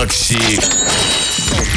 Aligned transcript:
Макси 0.00 0.79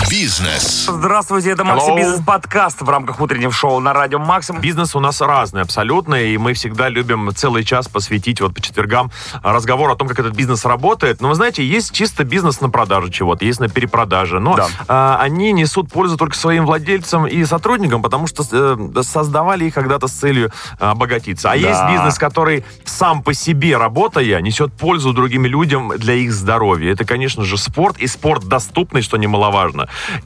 Бизнес. 0.09 0.87
Здравствуйте, 0.91 1.51
это 1.51 1.63
Макси 1.63 1.89
Hello. 1.89 1.97
Бизнес 1.97 2.21
подкаст 2.25 2.81
в 2.81 2.89
рамках 2.89 3.19
утреннего 3.19 3.51
шоу 3.51 3.79
на 3.79 3.93
радио 3.93 4.19
Максимум. 4.19 4.61
Бизнес 4.61 4.95
у 4.95 4.99
нас 4.99 5.19
разный 5.21 5.61
абсолютно, 5.63 6.15
и 6.15 6.37
мы 6.37 6.53
всегда 6.53 6.87
любим 6.89 7.31
целый 7.35 7.63
час 7.63 7.87
посвятить 7.87 8.39
вот 8.39 8.53
по 8.53 8.61
четвергам 8.61 9.09
разговору 9.41 9.91
о 9.93 9.95
том, 9.95 10.07
как 10.07 10.19
этот 10.19 10.35
бизнес 10.35 10.65
работает. 10.65 11.19
Но 11.21 11.29
вы 11.29 11.35
знаете, 11.35 11.65
есть 11.65 11.91
чисто 11.93 12.23
бизнес 12.23 12.61
на 12.61 12.69
продажу 12.69 13.09
чего-то, 13.09 13.43
есть 13.45 13.59
на 13.59 13.69
перепродаже, 13.69 14.39
но 14.39 14.55
Да. 14.55 14.67
а, 14.87 15.17
они 15.19 15.51
несут 15.51 15.91
пользу 15.91 16.17
только 16.17 16.35
своим 16.37 16.65
владельцам 16.67 17.25
и 17.25 17.43
сотрудникам, 17.45 18.03
потому 18.03 18.27
что 18.27 18.43
э, 18.51 19.01
создавали 19.01 19.65
их 19.65 19.73
когда-то 19.73 20.07
с 20.07 20.11
целью 20.11 20.51
а, 20.79 20.91
обогатиться. 20.91 21.49
А 21.49 21.53
Да. 21.53 21.57
есть 21.57 21.91
бизнес, 21.91 22.19
который 22.19 22.63
сам 22.85 23.23
по 23.23 23.33
себе, 23.33 23.77
работая, 23.77 24.39
несет 24.41 24.73
пользу 24.73 25.13
другим 25.13 25.45
людям 25.45 25.93
для 25.97 26.13
их 26.13 26.31
здоровья. 26.33 26.93
Это, 26.93 27.03
конечно 27.05 27.43
же, 27.43 27.57
спорт, 27.57 27.97
и 27.97 28.05
спорт 28.05 28.43
доступный, 28.43 29.01
что 29.01 29.17
немаловажно. 29.17 29.62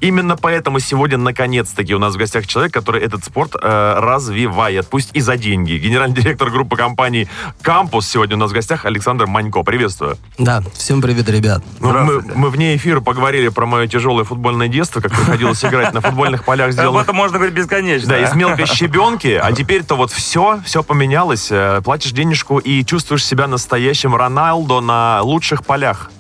Именно 0.02 0.36
поэтому 0.38 0.80
сегодня, 0.80 1.18
наконец-таки, 1.18 1.94
у 1.94 2.00
нас 2.00 2.16
в 2.16 2.18
гостях 2.18 2.48
человек, 2.48 2.74
который 2.74 3.02
этот 3.02 3.24
спорт 3.24 3.56
э, 3.62 3.96
развивает, 4.00 4.88
пусть 4.90 5.10
и 5.14 5.22
за 5.22 5.38
деньги. 5.38 5.74
Генеральный 5.78 6.16
директор 6.22 6.50
группы 6.50 6.76
компаний 6.76 7.28
«Кампус» 7.62 8.08
сегодня 8.08 8.36
у 8.36 8.40
нас 8.40 8.52
в 8.52 8.54
гостях 8.54 8.86
Александр 8.86 9.28
Манько. 9.28 9.64
Приветствую. 9.64 10.18
Да, 10.38 10.64
всем 10.74 11.02
привет, 11.02 11.30
ребят. 11.30 11.64
Ну, 11.80 11.92
мы, 11.92 12.22
мы 12.22 12.50
вне 12.50 12.76
эфира 12.76 13.00
поговорили 13.02 13.50
про 13.50 13.66
мое 13.66 13.88
тяжелое 13.88 14.24
футбольное 14.24 14.68
детство, 14.68 15.02
как 15.02 15.12
приходилось 15.12 15.64
играть 15.64 15.94
на 15.94 16.02
футбольных 16.02 16.44
полях, 16.46 16.68
Об 16.68 16.74
сделанных 16.74 17.04
этом 17.04 17.16
можно 17.16 17.38
говорить 17.38 17.56
бесконечно. 17.56 18.10
да, 18.10 18.20
из 18.20 18.34
мелкой 18.34 18.66
щебенки, 18.66 19.40
а 19.42 19.52
теперь-то 19.52 19.96
вот 19.96 20.12
все, 20.12 20.60
все 20.66 20.84
поменялось. 20.84 21.48
Э, 21.52 21.82
Платишь 21.84 22.12
денежку 22.12 22.58
и 22.58 22.84
чувствуешь 22.84 23.26
себя 23.26 23.48
настоящим 23.48 24.16
Роналдо 24.16 24.82
на 24.82 25.22
лучших 25.22 25.66
полях. 25.66 26.12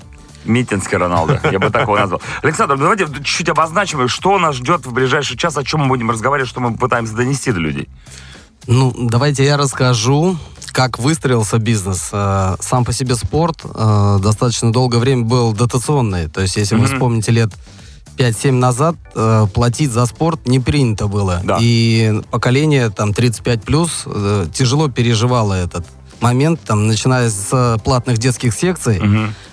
Митинский 0.45 0.97
Роналдо, 0.97 1.39
я 1.51 1.59
бы 1.59 1.69
так 1.69 1.83
его 1.83 1.97
назвал. 1.97 2.21
Александр, 2.41 2.77
давайте 2.77 3.05
чуть-чуть 3.05 3.49
обозначим, 3.49 4.07
что 4.07 4.39
нас 4.39 4.55
ждет 4.55 4.85
в 4.85 4.93
ближайший 4.93 5.37
час, 5.37 5.57
о 5.57 5.63
чем 5.63 5.81
мы 5.81 5.87
будем 5.87 6.09
разговаривать, 6.09 6.49
что 6.49 6.59
мы 6.59 6.75
пытаемся 6.75 7.13
донести 7.13 7.51
до 7.51 7.59
людей. 7.59 7.89
Ну, 8.67 8.93
давайте 8.97 9.45
я 9.45 9.57
расскажу, 9.57 10.37
как 10.73 10.99
выстроился 10.99 11.57
бизнес. 11.57 12.09
Э, 12.11 12.55
Сам 12.59 12.85
по 12.85 12.93
себе 12.93 13.15
спорт 13.15 13.61
э, 13.63 14.19
достаточно 14.21 14.71
долгое 14.71 14.99
время 14.99 15.23
был 15.23 15.53
дотационный. 15.53 16.27
То 16.27 16.41
есть, 16.41 16.57
если 16.57 16.75
вы 16.75 16.85
вспомните 16.85 17.31
лет 17.31 17.49
5-7 18.17 18.51
назад, 18.51 18.95
э, 19.15 19.47
платить 19.53 19.91
за 19.91 20.05
спорт 20.05 20.47
не 20.47 20.59
принято 20.59 21.07
было. 21.07 21.41
Да. 21.43 21.57
И 21.61 22.21
поколение 22.29 22.89
там 22.89 23.13
35 23.13 23.63
плюс 23.63 24.03
э, 24.05 24.47
тяжело 24.53 24.89
переживало 24.89 25.53
этот 25.53 25.85
момент, 26.19 26.59
там, 26.61 26.87
начиная 26.87 27.29
с 27.29 27.79
платных 27.83 28.17
детских 28.17 28.53
секций, 28.53 28.99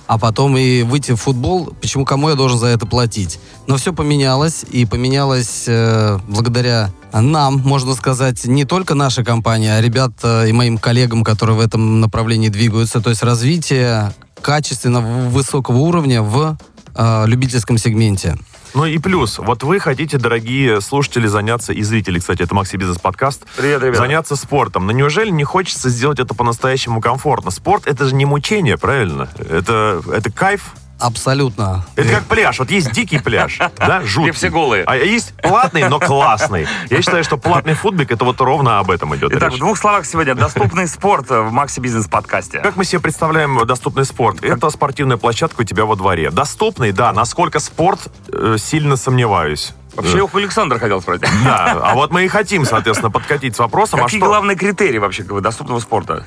а 0.06 0.18
потом 0.18 0.56
и 0.56 0.82
выйти 0.82 1.12
в 1.12 1.16
футбол, 1.16 1.72
почему 1.80 2.04
кому 2.04 2.28
я 2.28 2.34
должен 2.34 2.58
за 2.58 2.66
это 2.66 2.86
платить? 2.86 3.38
Но 3.66 3.76
все 3.76 3.92
поменялось, 3.92 4.64
и 4.70 4.84
поменялось 4.84 5.64
э, 5.66 6.18
благодаря 6.28 6.90
нам, 7.12 7.58
можно 7.58 7.94
сказать, 7.94 8.44
не 8.44 8.64
только 8.64 8.94
наша 8.94 9.24
компания, 9.24 9.76
а 9.76 9.80
ребят 9.80 10.12
э, 10.22 10.48
и 10.48 10.52
моим 10.52 10.78
коллегам, 10.78 11.24
которые 11.24 11.56
в 11.56 11.60
этом 11.60 12.00
направлении 12.00 12.48
двигаются. 12.48 13.00
То 13.00 13.10
есть 13.10 13.22
развитие 13.22 14.12
качественного 14.42 15.28
высокого 15.28 15.78
уровня 15.78 16.22
в 16.22 16.58
э, 16.94 17.24
любительском 17.26 17.78
сегменте. 17.78 18.36
Ну 18.74 18.86
и 18.86 18.98
плюс, 18.98 19.38
вот 19.38 19.62
вы 19.62 19.78
хотите, 19.78 20.18
дорогие 20.18 20.80
слушатели, 20.80 21.28
заняться, 21.28 21.72
и 21.72 21.80
зрители, 21.82 22.18
кстати, 22.18 22.42
это 22.42 22.54
Макси 22.56 22.76
Бизнес 22.76 22.98
подкаст, 22.98 23.44
Привет, 23.56 23.80
ребята. 23.82 23.98
заняться 23.98 24.34
спортом. 24.34 24.86
Но 24.86 24.92
неужели 24.92 25.30
не 25.30 25.44
хочется 25.44 25.88
сделать 25.88 26.18
это 26.18 26.34
по-настоящему 26.34 27.00
комфортно? 27.00 27.52
Спорт 27.52 27.86
это 27.86 28.04
же 28.06 28.14
не 28.16 28.24
мучение, 28.24 28.76
правильно? 28.76 29.28
Это, 29.38 30.02
это 30.12 30.32
кайф. 30.32 30.74
Абсолютно. 31.00 31.84
Это 31.96 32.08
как 32.08 32.24
пляж. 32.24 32.58
Вот 32.58 32.70
есть 32.70 32.92
дикий 32.92 33.18
пляж, 33.18 33.58
да, 33.76 34.02
жуткий. 34.02 34.32
все 34.32 34.48
голые. 34.48 34.84
А 34.84 34.96
есть 34.96 35.34
платный, 35.42 35.88
но 35.88 35.98
классный. 35.98 36.66
Я 36.88 37.02
считаю, 37.02 37.24
что 37.24 37.36
платный 37.36 37.74
футбик 37.74 38.10
это 38.10 38.24
вот 38.24 38.40
ровно 38.40 38.78
об 38.78 38.90
этом 38.90 39.14
идет 39.16 39.32
Итак, 39.32 39.50
в 39.50 39.52
речь. 39.52 39.60
двух 39.60 39.76
словах 39.76 40.06
сегодня 40.06 40.34
доступный 40.34 40.86
спорт 40.88 41.28
в 41.28 41.50
Макси 41.50 41.80
Бизнес 41.80 42.08
подкасте. 42.08 42.60
Как 42.60 42.76
мы 42.76 42.84
себе 42.84 43.00
представляем 43.00 43.66
доступный 43.66 44.04
спорт? 44.04 44.42
Это 44.42 44.70
спортивная 44.70 45.16
площадка 45.16 45.62
у 45.62 45.64
тебя 45.64 45.84
во 45.84 45.96
дворе. 45.96 46.30
Доступный, 46.30 46.92
да. 46.92 47.12
Насколько 47.12 47.58
спорт, 47.58 48.00
э, 48.32 48.56
сильно 48.58 48.96
сомневаюсь. 48.96 49.72
Вообще, 49.94 50.22
у 50.22 50.36
Александра 50.36 50.78
хотел 50.78 51.00
спросить. 51.00 51.28
Да, 51.44 51.78
а 51.82 51.94
вот 51.94 52.10
мы 52.10 52.24
и 52.24 52.28
хотим, 52.28 52.64
соответственно, 52.64 53.10
подкатить 53.10 53.54
с 53.54 53.58
вопросом, 53.58 54.00
а 54.00 54.04
Какие 54.04 54.20
что... 54.20 54.26
главные 54.26 54.56
критерии 54.56 54.98
вообще 54.98 55.22
как 55.22 55.40
доступного 55.40 55.78
спорта? 55.80 56.26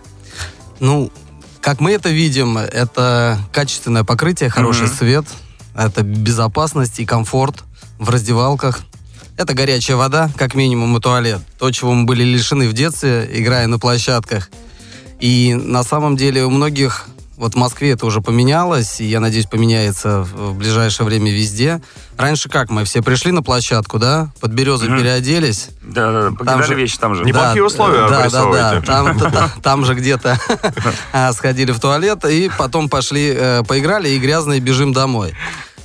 Ну, 0.80 1.12
как 1.68 1.82
мы 1.82 1.92
это 1.92 2.08
видим, 2.08 2.58
это 2.58 3.38
качественное 3.52 4.06
покрытие, 4.06 4.50
хороший 4.50 4.88
Мгм. 4.88 4.96
свет, 4.96 5.26
это 5.76 6.02
безопасность 6.02 6.98
и 7.02 7.06
комфорт 7.06 7.66
в 8.00 8.10
раздевалках. 8.10 8.80
Это 9.36 9.54
горячая 9.54 9.98
вода, 9.98 10.32
как 10.38 10.56
минимум, 10.56 10.96
и 10.96 11.02
туалет. 11.02 11.42
То, 11.60 11.70
чего 11.72 11.94
мы 11.94 12.06
были 12.06 12.24
лишены 12.24 12.70
в 12.70 12.74
детстве, 12.74 13.30
играя 13.34 13.68
на 13.68 13.80
площадках. 13.80 14.50
И 15.20 15.56
на 15.56 15.84
самом 15.84 16.16
деле 16.16 16.46
у 16.46 16.50
многих, 16.50 17.08
вот 17.38 17.54
в 17.54 17.56
Москве 17.56 17.92
это 17.92 18.06
уже 18.06 18.20
поменялось, 18.20 19.00
и 19.00 19.06
я 19.06 19.20
надеюсь, 19.20 19.46
поменяется 19.46 20.22
в 20.24 20.56
ближайшее 20.56 21.06
время 21.06 21.32
везде. 21.32 21.82
Раньше 22.18 22.50
как, 22.50 22.70
мы 22.70 22.84
все 22.84 23.02
пришли 23.02 23.32
на 23.32 23.44
площадку, 23.44 24.00
да, 24.00 24.30
под 24.42 24.52
березой 24.52 24.90
Мгм. 24.90 24.98
переоделись, 25.00 25.70
Да, 25.84 26.12
да, 26.12 26.30
да, 26.30 26.36
покидали 26.36 26.64
же- 26.64 26.76
вещи 26.76 26.98
там 26.98 27.16
же. 27.16 27.24
Не- 27.24 27.30
Неплохие 27.32 27.64
условия 27.64 28.08
да, 28.10 28.28
да, 28.30 28.52
да. 28.52 28.82
Там, 28.82 29.20
та- 29.20 29.30
та- 29.30 29.52
там 29.62 29.86
же 29.86 29.94
где-то 29.94 30.38
а, 31.14 31.32
сходили 31.34 31.72
в 31.72 31.80
туалет 31.80 32.26
и 32.26 32.50
потом 32.58 32.90
пошли, 32.90 33.32
э, 33.36 33.64
поиграли 33.68 34.10
и 34.10 34.20
грязные 34.20 34.60
бежим 34.60 34.92
домой. 34.92 35.34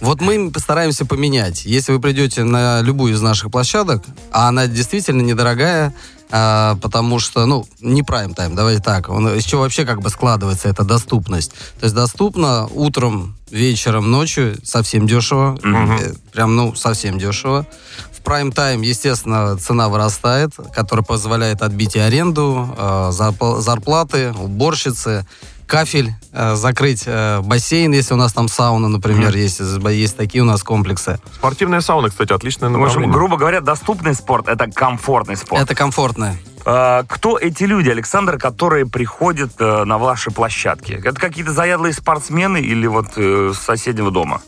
Вот 0.01 0.21
мы 0.21 0.51
постараемся 0.51 1.05
поменять. 1.07 1.65
Если 1.65 1.93
вы 1.93 2.01
придете 2.01 2.43
на 2.43 2.81
любую 2.81 3.13
из 3.15 3.21
наших 3.21 3.53
площадок, 3.53 4.03
а 4.33 4.49
она 4.49 4.67
действительно 4.67 5.21
недорогая, 5.23 5.95
а, 6.33 6.77
потому 6.83 7.19
что, 7.19 7.45
ну, 7.47 7.67
не 7.81 8.03
прайм-тайм, 8.03 8.55
давайте 8.57 8.83
так. 8.83 9.11
Он, 9.11 9.29
из 9.37 9.45
чего 9.45 9.61
вообще 9.63 9.85
как 9.85 10.01
бы 10.01 10.09
складывается 10.09 10.69
эта 10.69 10.83
доступность? 10.83 11.53
То 11.79 11.85
есть 11.85 11.95
доступно 11.95 12.67
утром, 12.69 13.37
вечером, 13.51 14.11
ночью, 14.11 14.57
совсем 14.65 15.07
дешево. 15.07 15.59
Э, 16.01 16.13
Прям, 16.33 16.57
ну, 16.57 16.75
совсем 16.75 17.19
дешево. 17.19 17.67
В 18.11 18.23
прайм-тайм, 18.23 18.81
естественно, 18.81 19.57
цена 19.59 19.89
вырастает, 19.91 20.53
которая 20.75 21.05
позволяет 21.05 21.61
отбить 21.61 21.97
и 21.97 21.99
аренду, 21.99 22.75
э, 22.79 23.11
зарпл- 23.13 23.61
зарплаты, 23.61 24.33
уборщицы, 24.33 25.27
кафель, 25.73 26.13
э, 26.33 26.55
закрыть 26.55 27.05
э, 27.07 27.41
бассейн, 27.41 27.93
если 27.93 28.13
у 28.13 28.19
нас 28.19 28.35
там 28.35 28.47
сауна, 28.49 28.89
например, 28.89 29.35
есть, 29.35 29.59
есть 29.59 30.17
такие 30.19 30.43
у 30.43 30.45
нас 30.45 30.63
комплексы. 30.63 31.19
Спортивная 31.35 31.81
сауна, 31.81 32.11
кстати, 32.11 32.31
отличное 32.31 32.69
В 32.69 32.73
общем, 32.73 32.83
направление. 32.83 33.15
грубо 33.15 33.37
говоря, 33.39 33.63
доступный 33.63 34.15
спорт– 34.15 34.49
это 34.49 34.71
комфортный 34.71 35.35
спорт. 35.35 35.63
Это 35.63 35.75
комфортно. 35.75 36.37
А, 36.67 37.05
Кто 37.09 37.39
эти 37.39 37.65
люди, 37.65 37.89
Александр, 37.89 38.37
которые 38.37 38.85
приходят 38.85 39.53
э, 39.61 39.85
на 39.85 39.97
ваши 39.97 40.31
площадки? 40.31 40.93
Это 40.93 41.19
какие-то 41.19 41.53
заядлые 41.53 41.95
спортсмены 41.95 42.61
или 42.61 42.87
вот 42.87 43.17
с 43.17 43.57
соседнего 43.57 44.11
дома? 44.11 44.43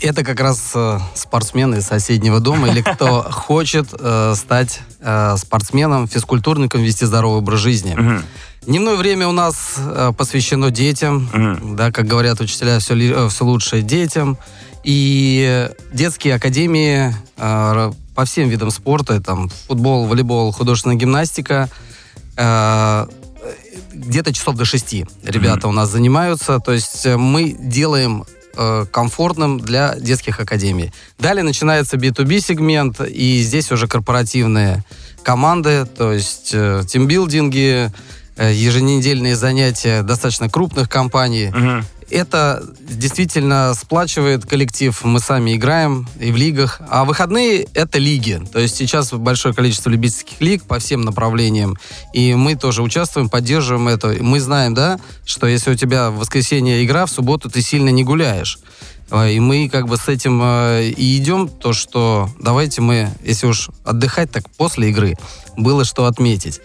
Это 0.00 0.24
как 0.24 0.40
раз 0.40 0.74
спортсмены 1.14 1.76
из 1.76 1.86
соседнего 1.86 2.40
дома 2.40 2.68
или 2.68 2.82
кто 2.82 3.22
хочет 3.30 3.94
э, 3.96 4.34
стать 4.34 4.80
э, 5.00 5.36
спортсменом, 5.36 6.08
физкультурником, 6.08 6.82
вести 6.82 7.06
здоровый 7.06 7.38
образ 7.38 7.60
жизни. 7.60 7.96
Дневное 8.66 8.96
время 8.96 9.26
у 9.26 9.32
нас 9.32 9.74
э, 9.78 10.12
посвящено 10.16 10.70
детям, 10.70 11.28
Мгм. 11.32 11.76
да, 11.76 11.90
как 11.90 12.06
говорят 12.06 12.40
учителя, 12.40 12.78
все, 12.78 13.28
все 13.28 13.44
лучше 13.44 13.80
детям. 13.80 14.36
И 14.84 15.68
детские 15.92 16.34
академии 16.34 17.14
э, 17.38 17.92
по 18.14 18.24
всем 18.26 18.48
видам 18.50 18.70
спорта, 18.70 19.20
там 19.22 19.48
футбол, 19.66 20.06
волейбол, 20.06 20.52
художественная 20.52 20.96
гимнастика, 20.96 21.70
э, 22.36 23.06
где-то 23.94 24.32
часов 24.34 24.56
до 24.56 24.64
шести 24.66 25.06
ребята 25.24 25.66
у 25.68 25.72
нас 25.72 25.90
занимаются. 25.90 26.58
То 26.60 26.72
есть 26.72 27.06
э, 27.06 27.16
мы 27.16 27.56
делаем 27.58 28.24
э, 28.56 28.84
комфортным 28.92 29.58
для 29.58 29.94
детских 29.96 30.38
академий. 30.38 30.92
Далее 31.18 31.44
начинается 31.44 31.96
B2B 31.96 32.40
сегмент, 32.40 33.00
и 33.00 33.40
здесь 33.40 33.72
уже 33.72 33.88
корпоративные 33.88 34.84
команды, 35.22 35.86
то 35.86 36.12
есть 36.12 36.50
э, 36.52 36.82
тимбилдинги, 36.86 37.86
э, 37.86 37.90
еженедельные 38.38 39.36
занятия 39.36 40.02
достаточно 40.02 40.48
крупных 40.48 40.88
компаний. 40.88 41.50
Мгм. 41.54 41.84
Это 42.10 42.64
действительно 42.80 43.72
сплачивает 43.74 44.44
коллектив. 44.44 44.98
Мы 45.04 45.20
сами 45.20 45.54
играем 45.54 46.08
и 46.18 46.32
в 46.32 46.36
лигах. 46.36 46.80
А 46.88 47.04
выходные— 47.04 47.68
это 47.74 47.98
лиги. 48.00 48.42
То 48.52 48.58
есть 48.58 48.74
сейчас 48.74 49.12
большое 49.12 49.54
количество 49.54 49.90
любительских 49.90 50.40
лиг 50.40 50.64
по 50.64 50.80
всем 50.80 51.02
направлениям. 51.02 51.78
И 52.12 52.34
мы 52.34 52.56
тоже 52.56 52.82
участвуем, 52.82 53.28
поддерживаем 53.28 53.86
это. 53.86 54.10
И 54.10 54.20
Мы 54.22 54.40
знаем, 54.40 54.74
да, 54.74 54.98
что 55.24 55.46
если 55.46 55.70
у 55.70 55.76
тебя 55.76 56.10
в 56.10 56.16
воскресенье 56.16 56.84
игра, 56.84 57.06
в 57.06 57.10
субботу 57.10 57.48
ты 57.48 57.62
сильно 57.62 57.90
не 57.90 58.02
гуляешь. 58.02 58.58
Э, 59.12 59.32
И 59.32 59.38
мы 59.38 59.68
как 59.68 59.86
бы 59.86 59.96
с 59.96 60.08
этим 60.08 60.40
э, 60.42 60.88
и 60.88 61.16
идем, 61.16 61.48
то, 61.48 61.72
что 61.72 62.28
давайте 62.40 62.80
мы, 62.80 63.10
если 63.22 63.46
уж 63.46 63.70
отдыхать, 63.84 64.32
так 64.32 64.50
после 64.56 64.90
игры 64.90 65.16
было 65.56 65.84
что 65.84 66.06
отметить. 66.06 66.60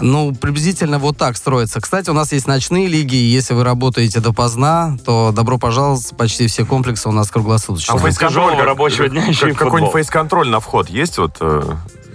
Ну, 0.00 0.34
приблизительно 0.34 0.98
вот 0.98 1.16
так 1.16 1.36
строится. 1.36 1.80
Кстати, 1.80 2.10
у 2.10 2.12
нас 2.12 2.32
есть 2.32 2.46
ночные 2.46 2.88
лиги, 2.88 3.14
и 3.14 3.24
если 3.24 3.54
вы 3.54 3.64
работаете 3.64 4.20
допоздна, 4.20 4.96
то 5.04 5.32
добро 5.32 5.58
пожаловать, 5.58 6.12
почти 6.16 6.46
все 6.46 6.64
комплексы 6.64 7.08
у 7.08 7.12
нас 7.12 7.30
круглосуточно. 7.30 7.94
А 7.94 8.10
тяжелого 8.10 8.64
рабочего 8.64 9.08
дня 9.08 9.24
еще 9.24 9.50
и 9.50 9.52
Какой-нибудь 9.52 9.92
фейс-контроль 9.92 10.48
на 10.48 10.60
вход 10.60 10.88
есть? 10.88 11.18
Вот 11.18 11.36
э, 11.40 11.62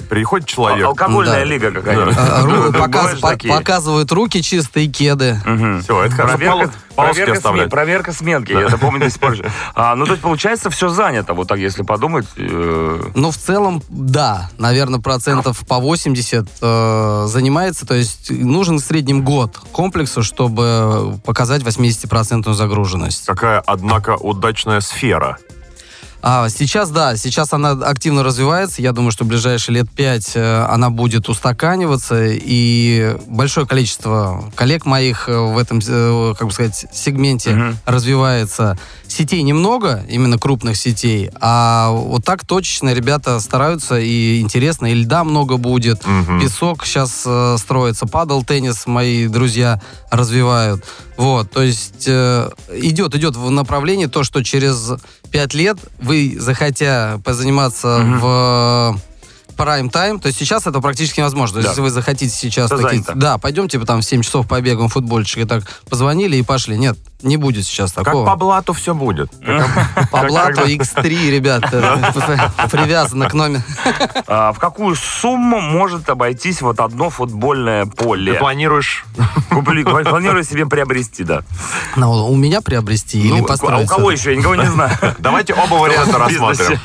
приходит 0.07 0.47
человек. 0.47 0.83
Ал- 0.85 0.89
Алкогольная 0.91 1.39
Да. 1.39 1.43
лига 1.43 1.71
какая-нибудь. 1.71 2.15
А, 2.17 2.71
показ- 2.71 3.19
по-. 3.19 3.37
Показывают 3.57 4.11
руки 4.11 4.41
чистые 4.41 4.87
кеды. 4.87 5.39
Все, 5.83 6.03
это 6.03 6.15
хорошо. 6.15 6.37
Проверка, 6.37 6.71
проверка, 6.95 7.33
оставлять. 7.33 7.67
смен- 7.67 7.69
проверка 7.69 8.11
сменки, 8.13 8.51
я 8.51 8.61
это 8.61 8.77
помню 8.77 8.99
до 9.01 9.09
сих 9.09 9.19
пор. 9.19 9.35
А, 9.75 9.95
ну, 9.95 10.05
то 10.05 10.11
есть, 10.11 10.23
получается, 10.23 10.69
все 10.69 10.89
занято, 10.89 11.33
вот 11.33 11.47
так, 11.47 11.59
если 11.59 11.83
подумать. 11.83 12.25
э, 12.37 13.01
Ну, 13.15 13.31
в 13.31 13.37
целом, 13.37 13.81
да, 13.89 14.49
наверное, 14.57 14.99
процентов 14.99 15.59
по 15.67 15.79
80 15.79 16.47
э, 16.61 17.25
занимается. 17.27 17.85
То 17.85 17.93
есть 17.93 18.29
нужен 18.31 18.77
в 18.77 18.81
среднем 18.83 19.23
год 19.23 19.57
комплексу, 19.71 20.23
чтобы 20.23 21.19
показать 21.25 21.61
80% 21.63 22.53
загруженность. 22.53 23.25
Какая, 23.25 23.61
однако, 23.65 24.15
удачная 24.15 24.81
сфера. 24.81 25.37
А 26.21 26.49
сейчас, 26.49 26.89
да, 26.89 27.15
сейчас 27.15 27.53
она 27.53 27.71
активно 27.71 28.23
развивается. 28.23 28.81
Я 28.81 28.91
думаю, 28.91 29.11
что 29.11 29.23
в 29.23 29.27
ближайшие 29.27 29.75
лет 29.75 29.89
пять 29.89 30.31
э, 30.35 30.65
она 30.69 30.89
будет 30.89 31.29
устаканиваться. 31.29 32.25
И 32.25 33.15
большое 33.27 33.67
количество 33.67 34.51
коллег 34.55 34.85
моих 34.85 35.29
э, 35.29 35.37
в 35.37 35.57
этом, 35.57 35.79
э, 35.87 36.33
как 36.37 36.47
бы 36.47 36.53
сказать, 36.53 36.87
сегменте 36.91 37.51
Мгм. 37.51 37.77
развивается. 37.85 38.77
Сетей 39.07 39.41
немного, 39.43 40.03
именно 40.09 40.37
крупных 40.37 40.75
сетей, 40.75 41.29
а 41.39 41.91
вот 41.91 42.25
так 42.25 42.45
точечно 42.45 42.93
ребята 42.93 43.39
стараются, 43.39 43.97
и 43.97 44.41
интересно, 44.41 44.87
и 44.87 44.93
льда 44.95 45.23
много 45.23 45.55
будет, 45.55 46.05
Мгм. 46.05 46.41
песок 46.41 46.85
сейчас 46.85 47.25
строится, 47.61 48.05
падал 48.05 48.43
теннис, 48.43 48.85
мои 48.85 49.27
друзья 49.27 49.81
развивают. 50.11 50.83
Вот, 51.15 51.49
то 51.49 51.63
есть 51.63 52.03
э, 52.07 52.49
идет, 52.75 53.15
идет 53.15 53.35
в 53.37 53.49
направлении 53.49 54.05
то, 54.07 54.23
что 54.23 54.43
через 54.43 54.91
пять 55.31 55.53
лет 55.53 55.77
вы, 55.99 56.35
захотя 56.39 57.19
позаниматься 57.23 57.99
в 58.03 58.99
прайм 59.55 59.89
тайм, 59.89 60.19
то 60.19 60.27
есть 60.27 60.37
сейчас 60.37 60.67
это 60.67 60.79
практически 60.81 61.19
невозможно. 61.19 61.61
Да. 61.61 61.69
если 61.69 61.81
вы 61.81 61.89
захотите 61.89 62.33
сейчас 62.33 62.71
Это 62.71 62.83
такие, 62.83 63.01
занято. 63.01 63.19
да, 63.19 63.37
пойдемте 63.39 63.79
там 63.79 64.01
в 64.01 64.05
7 64.05 64.21
часов 64.21 64.47
побегаем 64.47 64.87
футбольчик, 64.87 65.39
и 65.39 65.45
так 65.45 65.63
позвонили 65.89 66.37
и 66.37 66.43
пошли. 66.43 66.77
Нет, 66.77 66.95
не 67.21 67.37
будет 67.37 67.65
сейчас 67.65 67.91
Как 67.93 68.05
такого. 68.05 68.25
по 68.25 68.35
блату 68.35 68.73
все 68.73 68.93
будет. 68.93 69.31
По 70.11 70.23
блату 70.23 70.61
X3, 70.67 71.31
ребята, 71.31 71.99
привязано 72.71 73.29
к 73.29 73.33
номеру. 73.33 73.63
а, 74.27 74.53
в 74.53 74.59
какую 74.59 74.95
сумму 74.95 75.59
может 75.59 76.09
обойтись 76.09 76.61
вот 76.61 76.79
одно 76.79 77.09
футбольное 77.09 77.85
Ты 77.85 77.91
поле? 78.03 78.33
планируешь... 78.35 79.05
Купли- 79.49 79.83
Планирую 79.83 80.43
себе 80.43 80.65
приобрести, 80.65 81.23
да. 81.23 81.41
Ну, 81.95 82.27
у 82.27 82.35
меня 82.35 82.61
приобрести 82.61 83.19
или 83.19 83.29
Ну, 83.39 83.43
а 83.43 83.47
построить? 83.47 83.85
у 83.85 83.87
кого 83.87 84.11
еще? 84.11 84.31
Я 84.31 84.37
никого 84.37 84.55
не 84.55 84.65
знаю. 84.69 84.91
Давайте 85.19 85.53
оба 85.53 85.75
варианта 85.75 86.17
рассмотрим. 86.19 86.79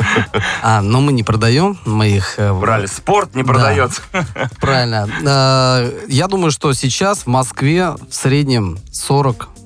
А, 0.62 0.80
но 0.80 1.00
мы 1.00 1.12
не 1.12 1.22
продаем, 1.22 1.78
мы 1.84 2.08
их... 2.08 2.34
э, 2.38 2.52
Брали. 2.52 2.86
Спорт 2.86 3.34
не 3.34 3.42
Да. 3.42 3.52
продается. 3.52 4.00
Правильно. 4.60 5.08
Э, 5.24 5.90
Я 6.08 6.28
думаю, 6.28 6.50
что 6.50 6.72
сейчас 6.72 7.20
в 7.20 7.26
Москве 7.26 7.90
в 8.08 8.14
среднем 8.14 8.78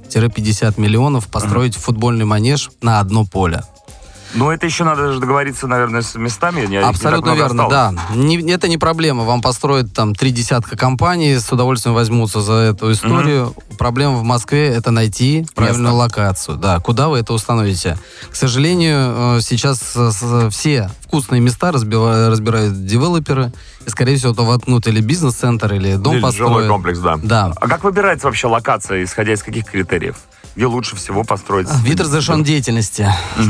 40-50 0.09 0.81
миллионов 0.81 1.29
построить 1.29 1.75
футбольный 1.75 2.25
манеж 2.25 2.71
на 2.83 3.01
одно 3.01 3.25
поле. 3.25 3.63
Но 4.37 4.53
это 4.53 4.67
еще 4.67 4.85
надо 4.85 5.13
же 5.13 5.19
договориться, 5.21 5.67
наверное, 5.67 6.03
с 6.03 6.15
местами. 6.15 6.61
Не- 6.63 6.67
не 6.67 6.77
Абсолютно 6.77 7.33
много 7.33 7.47
верно, 7.49 7.65
осталось. 7.65 7.97
да. 8.11 8.15
Не- 8.15 8.53
это 8.53 8.69
не 8.69 8.79
проблема. 8.79 9.25
Вам 9.25 9.41
построят 9.43 9.93
там 9.95 10.15
три 10.15 10.31
десятка 10.31 10.77
компаний, 10.77 11.37
с 11.39 11.51
удовольствием 11.51 11.95
возьмутся 11.95 12.41
за 12.41 12.53
эту 12.55 12.93
историю. 12.93 13.55
Проблема 13.79 14.17
в 14.17 14.23
Москве 14.23 14.69
это 14.69 14.91
найти 14.91 15.47
правильную 15.55 15.95
локацию. 15.95 16.57
Да, 16.59 16.79
куда 16.81 17.09
вы 17.09 17.19
это 17.19 17.33
установите? 17.33 17.99
К 18.31 18.37
сожалению, 18.37 19.37
э, 19.37 19.41
сейчас 19.43 19.97
все 20.51 20.91
вкусные 21.01 21.41
места 21.41 21.71
разбива- 21.71 22.29
разбирают 22.29 22.85
девелоперы. 22.87 23.53
И, 23.87 23.91
скорее 23.91 24.17
всего, 24.17 24.35
то 24.35 24.45
воткнут 24.45 24.87
или 24.89 25.01
бизнес-центр, 25.01 25.73
или 25.75 25.95
дом 25.97 26.15
Или 26.15 26.23
построят. 26.23 26.53
жилой 26.53 26.69
комплекс, 26.69 26.99
да. 26.99 27.17
Да. 27.23 27.53
А 27.57 27.69
как 27.69 27.85
выбирается 27.85 28.27
вообще 28.27 28.49
локация, 28.49 29.05
исходя 29.05 29.33
из 29.33 29.43
каких 29.43 29.65
критериев? 29.67 30.17
Где 30.57 30.67
лучше 30.67 30.97
всего 30.97 31.23
построить? 31.23 31.69
Вид 31.85 32.01
разрешен 32.01 32.43
деятельности 32.43 33.07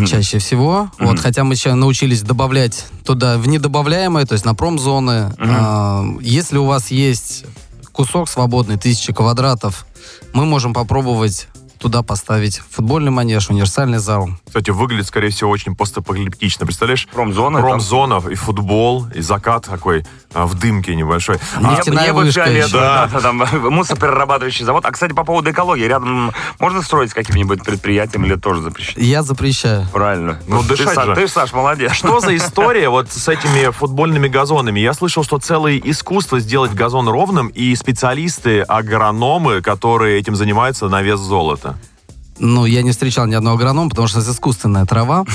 чаще 0.07 0.39
всего. 0.39 0.91
Вот, 0.99 1.21
хотя 1.21 1.45
мы 1.45 1.55
сейчас 1.55 1.77
научились 1.77 2.23
добавлять 2.23 2.87
туда 3.05 3.39
в 3.39 3.47
недобавляемое, 3.47 4.27
то 4.27 4.33
есть 4.33 4.45
на 4.45 4.55
промзоны. 4.55 5.33
А, 5.39 6.05
если 6.21 6.59
у 6.59 6.65
вас 6.65 6.91
есть 6.91 7.45
кусок 7.93 8.29
свободный, 8.29 8.77
тысячи 8.77 9.13
квадратов, 9.13 9.87
мы 10.33 10.45
можем 10.45 10.75
попробовать 10.75 11.47
туда 11.87 12.03
поставить 12.03 12.61
футбольный 12.69 13.13
манеж, 13.13 13.49
универсальный 13.49 13.99
зал. 13.99 14.29
Кстати, 14.45 14.71
выглядит, 14.71 15.07
скорее 15.07 15.29
всего, 15.29 15.51
очень 15.51 15.77
постапокалиптично. 15.77 16.67
Представляешь? 16.67 17.07
Промзона. 17.13 17.61
Промзона, 17.61 18.21
и 18.29 18.35
футбол, 18.35 19.07
и 19.15 19.21
закат 19.21 19.67
такой 19.67 20.05
а, 20.35 20.47
в 20.47 20.55
дымке 20.55 20.97
небольшой. 20.97 21.37
А, 21.55 21.77
Нефтяная 21.77 22.09
Небо 22.09 22.17
вышка 22.17 22.45
фиолетовое, 22.45 22.83
да, 22.83 23.09
да, 23.13 23.21
там 23.21 23.37
мусороперерабатывающий 23.73 24.65
завод. 24.65 24.85
А, 24.85 24.91
кстати, 24.91 25.13
по 25.13 25.23
поводу 25.23 25.53
экологии, 25.53 25.85
рядом 25.85 26.33
можно 26.59 26.83
строить 26.83 27.13
с 27.13 27.15
каким-нибудь 27.15 27.63
предприятием 27.63 28.25
или 28.25 28.35
тоже 28.35 28.63
запрещено? 28.63 29.05
Я 29.05 29.23
запрещаю. 29.23 29.87
Правильно. 29.93 30.41
Ну, 30.49 30.63
ты, 30.63 30.71
дышать 30.71 30.95
Саш, 30.95 31.07
же. 31.07 31.15
ты, 31.15 31.29
Саш, 31.29 31.53
молодец. 31.53 31.93
Что 31.93 32.19
за 32.19 32.35
история 32.35 32.89
вот 32.89 33.13
с 33.13 33.29
этими 33.29 33.71
футбольными 33.71 34.27
газонами? 34.27 34.81
Я 34.81 34.93
слышал, 34.93 35.23
что 35.23 35.39
целое 35.39 35.81
искусство 35.85 36.41
сделать 36.41 36.75
газон 36.75 37.09
ровным, 37.09 37.47
и 37.47 37.77
специалисты, 37.77 38.63
агрономы, 38.63 39.63
которые 39.63 40.19
этим 40.19 40.35
занимаются 40.35 40.89
на 40.89 41.01
вес 41.01 41.21
золота. 41.21 41.76
Ну, 42.39 42.67
я 42.67 42.83
не 42.83 42.91
встречал 42.91 43.27
ни 43.27 43.35
одного 43.35 43.57
агронома, 43.57 43.89
потому 43.89 44.09
что 44.09 44.21
это 44.21 44.31
искусственная 44.31 44.85
трава. 44.87 45.25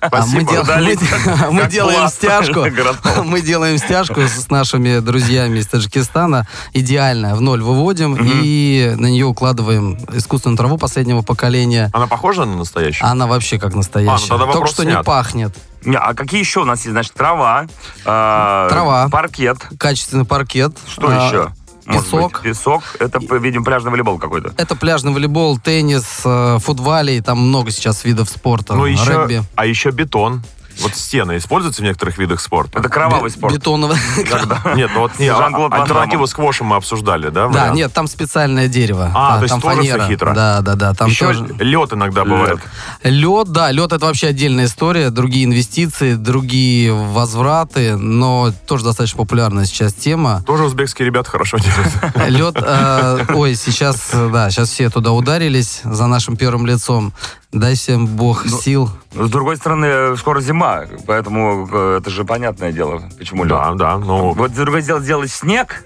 А 0.00 0.26
мы, 0.26 0.42
дел- 0.44 0.64
мы 0.64 0.96
де- 0.96 1.50
мы 1.50 1.60
Как 1.62 1.70
делаем 1.70 2.08
стяжку. 2.08 2.60
агроном. 2.64 2.96
Мы 3.24 3.40
делаем 3.40 3.78
стяжку 3.78 4.20
с 4.22 4.50
нашими 4.50 4.98
друзьями 5.00 5.58
из 5.58 5.66
Таджикистана. 5.68 6.46
Идеально. 6.72 7.36
В 7.36 7.40
ноль 7.40 7.62
выводим 7.62 8.16
и 8.20 8.94
на 8.96 9.06
нее 9.06 9.26
укладываем 9.26 9.96
искусственную 10.12 10.56
траву 10.56 10.78
последнего 10.78 11.22
поколения. 11.22 11.90
Она 11.92 12.06
похожа 12.06 12.44
на 12.44 12.56
настоящую? 12.56 13.08
Она 13.08 13.26
вообще 13.26 13.58
как 13.58 13.74
А, 13.74 13.76
настоящая. 13.76 14.32
ну 14.32 14.38
тогда 14.38 14.52
Только 14.52 14.68
что 14.70 14.84
не 14.84 15.02
пахнет. 15.02 15.54
Не, 15.84 15.96
А 15.96 16.14
какие 16.14 16.40
еще 16.40 16.60
у 16.60 16.64
нас 16.64 16.80
есть? 16.80 16.90
Значит, 16.90 17.14
трава, 17.14 17.66
э, 18.04 18.66
Трава. 18.70 19.08
паркет. 19.10 19.58
Качественный 19.78 20.24
паркет. 20.24 20.76
Что 20.90 21.08
А, 21.08 21.26
еще? 21.28 21.48
Может 21.88 22.04
Песок. 22.04 22.32
быть, 22.34 22.42
песок. 22.42 22.82
Это, 23.00 23.18
видим, 23.38 23.64
пляжный 23.64 23.90
волейбол 23.90 24.18
какой-то. 24.18 24.52
Это 24.58 24.76
пляжный 24.76 25.12
волейбол, 25.12 25.58
теннис, 25.58 26.20
э, 26.24 26.58
футвалей. 26.60 27.20
Там 27.22 27.38
много 27.38 27.70
сейчас 27.70 28.04
видов 28.04 28.28
спорта. 28.28 28.74
Ну, 28.74 28.84
еще, 28.84 29.10
Регби. 29.10 29.42
а 29.56 29.64
еще 29.64 29.90
бетон. 29.90 30.42
Вот 30.80 30.94
стены 30.94 31.36
используются 31.36 31.82
в 31.82 31.84
некоторых 31.84 32.18
видах 32.18 32.40
спорта? 32.40 32.78
Это 32.78 32.88
кровавый 32.88 33.30
спорт. 33.30 33.54
Бетоновый. 33.54 33.96
Нет, 34.76 34.90
ну 34.94 35.00
вот 35.00 35.18
не, 35.18 35.28
а- 35.28 35.46
альтернативу 35.70 36.26
сквошем 36.26 36.66
мы 36.66 36.76
обсуждали, 36.76 37.28
да? 37.30 37.48
Да, 37.48 37.68
нет, 37.70 37.92
там 37.92 38.06
специальное 38.06 38.68
дерево. 38.68 39.10
А, 39.14 39.36
то 39.38 39.42
есть 39.42 39.52
там 39.52 39.60
тоже 39.60 39.76
фанера. 39.76 40.06
хитро. 40.06 40.34
Да, 40.34 40.60
да, 40.60 40.74
да. 40.74 40.94
Там 40.94 41.08
Еще 41.08 41.32
лед 41.58 41.92
иногда 41.92 42.24
бывает. 42.24 42.60
Лед, 43.02 43.48
да, 43.48 43.70
лед 43.70 43.92
это 43.92 44.06
вообще 44.06 44.28
отдельная 44.28 44.66
история, 44.66 45.10
другие 45.10 45.44
инвестиции, 45.44 46.14
другие 46.14 46.92
возвраты, 46.92 47.96
но 47.96 48.52
тоже 48.66 48.84
достаточно 48.84 49.18
популярная 49.18 49.64
сейчас 49.64 49.92
тема. 49.94 50.42
Тоже 50.46 50.64
узбекские 50.64 51.06
ребята 51.06 51.30
хорошо 51.30 51.58
делают. 51.58 51.92
Лед, 52.28 52.56
э, 52.60 53.26
ой, 53.34 53.54
сейчас, 53.54 54.10
да, 54.12 54.50
сейчас 54.50 54.70
все 54.70 54.90
туда 54.90 55.12
ударились 55.12 55.80
за 55.84 56.06
нашим 56.06 56.36
первым 56.36 56.66
лицом. 56.66 57.12
Дай 57.52 57.74
всем 57.76 58.06
бог 58.06 58.44
Ну, 58.44 58.58
сил. 58.60 58.90
Но, 59.14 59.26
С 59.26 59.30
другой 59.30 59.56
стороны, 59.56 60.16
скоро 60.18 60.40
зима, 60.40 60.82
поэтому 61.06 61.66
э, 61.72 61.98
это 62.00 62.10
же 62.10 62.24
понятное 62.24 62.72
дело, 62.72 63.02
почему 63.16 63.44
лед. 63.44 63.56
Да, 63.56 63.72
да, 63.74 63.96
ну, 63.96 64.32
Вот 64.32 64.52
другое 64.52 64.82
дело 64.82 65.00
сделать 65.00 65.30
снег. 65.30 65.82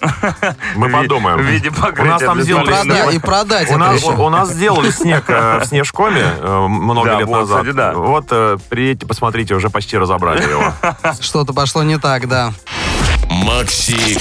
мы 0.76 0.88
подумаем. 0.90 1.38
В 1.38 1.42
виде 1.42 1.70
покрытия. 1.70 2.02
У 2.02 2.06
нас 2.06 2.22
там 2.22 2.40
сделали 2.40 2.72
снег. 2.82 3.12
и 3.14 3.18
продать 3.18 3.70
У 3.70 3.78
нас, 3.78 4.00
еще. 4.00 4.12
у 4.12 4.28
нас 4.30 4.50
сделали 4.52 4.90
снег 4.90 5.24
э, 5.28 5.60
в 5.60 5.64
Снежкоме 5.66 6.22
э, 6.22 6.66
много 6.68 7.10
Да, 7.10 7.18
лет 7.18 7.28
вот, 7.28 7.40
назад. 7.40 7.60
кстати, 7.60 7.76
да. 7.76 7.92
Вот 7.94 8.26
э, 8.30 8.56
приедьте, 8.68 9.06
посмотрите, 9.06 9.54
уже 9.54 9.70
почти 9.70 9.98
разобрали 9.98 10.42
его. 10.42 10.72
Что-то 11.20 11.52
пошло 11.52 11.82
не 11.82 11.98
так, 11.98 12.28
да. 12.28 12.52
Макси 13.28 14.18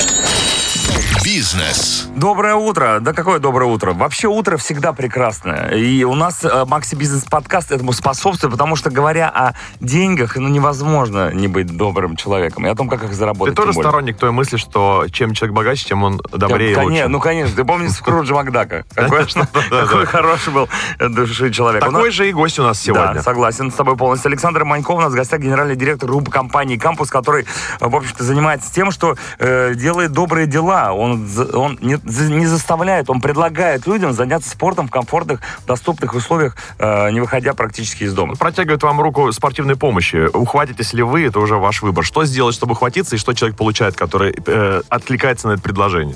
Бизнес. 1.24 2.10
Доброе 2.16 2.56
утро. 2.56 2.98
Да 3.00 3.14
какое 3.14 3.38
доброе 3.40 3.66
утро? 3.66 3.94
Вообще 3.94 4.28
утро 4.28 4.58
всегда 4.58 4.92
прекрасное. 4.92 5.70
И 5.70 6.04
у 6.04 6.16
нас 6.16 6.44
э, 6.44 6.66
Макси 6.66 6.96
Бизнес 6.96 7.26
подкаст 7.26 7.72
этому 7.72 7.94
способствует, 7.94 8.52
потому 8.52 8.76
что 8.76 8.90
говоря 8.90 9.30
о 9.30 9.54
деньгах, 9.80 10.36
ну 10.36 10.48
невозможно 10.48 11.32
не 11.32 11.48
быть 11.48 11.68
добрым 11.68 12.16
человеком. 12.16 12.66
И 12.66 12.70
о 12.70 12.76
том, 12.76 12.90
как 12.90 13.04
их 13.04 13.14
заработать. 13.14 13.54
Ты 13.54 13.62
тоже 13.62 13.74
тем 13.74 13.76
более. 13.76 13.90
сторонник 13.92 14.18
той 14.18 14.32
мысли, 14.32 14.58
что 14.58 15.06
чем 15.12 15.36
человек 15.36 15.56
богаче, 15.56 15.86
тем 15.86 16.04
он 16.04 16.20
добрее 16.32 16.72
и 16.72 16.76
Коне- 16.76 16.86
лучше. 16.86 17.08
Ну, 17.10 17.20
конечно. 17.20 17.56
Ты 17.56 17.66
помнишь 17.66 17.92
Скруджа 17.92 18.34
Макдака? 18.34 18.84
Какой 18.96 19.26
какой 19.26 20.06
хороший 20.06 20.52
был 20.52 20.70
э, 20.98 21.08
души 21.08 21.52
человек. 21.52 21.82
Такой 21.82 22.10
же 22.10 22.28
и 22.28 22.34
гость 22.34 22.58
у 22.58 22.64
нас 22.64 22.80
сегодня. 22.80 23.14
Да, 23.16 23.22
согласен 23.22 23.70
с 23.72 23.76
тобой 23.76 23.96
полностью. 23.96 24.30
Александр 24.30 24.64
Маньков 24.64 24.98
у 24.98 25.02
нас 25.02 25.14
в 25.14 25.16
гостях 25.16 25.40
генеральный 25.40 25.76
директор 25.76 26.10
группы 26.10 26.32
компании 26.32 26.78
«Кампус», 26.78 27.10
который, 27.10 27.46
э, 27.80 27.88
в 27.88 27.96
общем-то, 27.96 28.24
занимается 28.24 28.74
тем, 28.74 28.90
что 28.90 29.16
делает 29.40 30.12
добрые 30.14 30.48
дела. 30.48 30.94
Он, 30.94 31.11
за- 31.18 31.58
он 31.58 31.78
не, 31.82 31.98
не 32.04 32.46
заставляет, 32.46 33.10
он 33.10 33.22
предлагает 33.22 33.88
людям 33.88 34.14
заняться 34.14 34.50
спортом 34.50 34.88
в 34.88 34.92
комфортных, 34.92 35.40
доступных 35.68 36.14
условиях, 36.14 36.56
э, 36.80 37.12
не 37.12 37.20
выходя 37.20 37.54
практически 37.54 38.04
из 38.04 38.14
дома. 38.14 38.36
Протягивает 38.36 38.84
вам 38.84 39.02
руку 39.02 39.32
спортивной 39.32 39.76
помощи. 39.76 40.28
Ухватитесь 40.36 40.94
ли 40.94 41.04
вы, 41.04 41.26
это 41.26 41.40
уже 41.40 41.56
ваш 41.56 41.82
выбор. 41.82 42.04
Что 42.04 42.26
сделать, 42.26 42.56
чтобы 42.56 42.74
ухватиться, 42.74 43.16
и 43.16 43.20
что 43.20 43.34
человек 43.34 43.58
получает, 43.58 43.96
который 43.96 44.36
э, 44.46 44.82
откликается 44.90 45.48
на 45.48 45.54
это 45.54 45.62
предложение? 45.62 46.16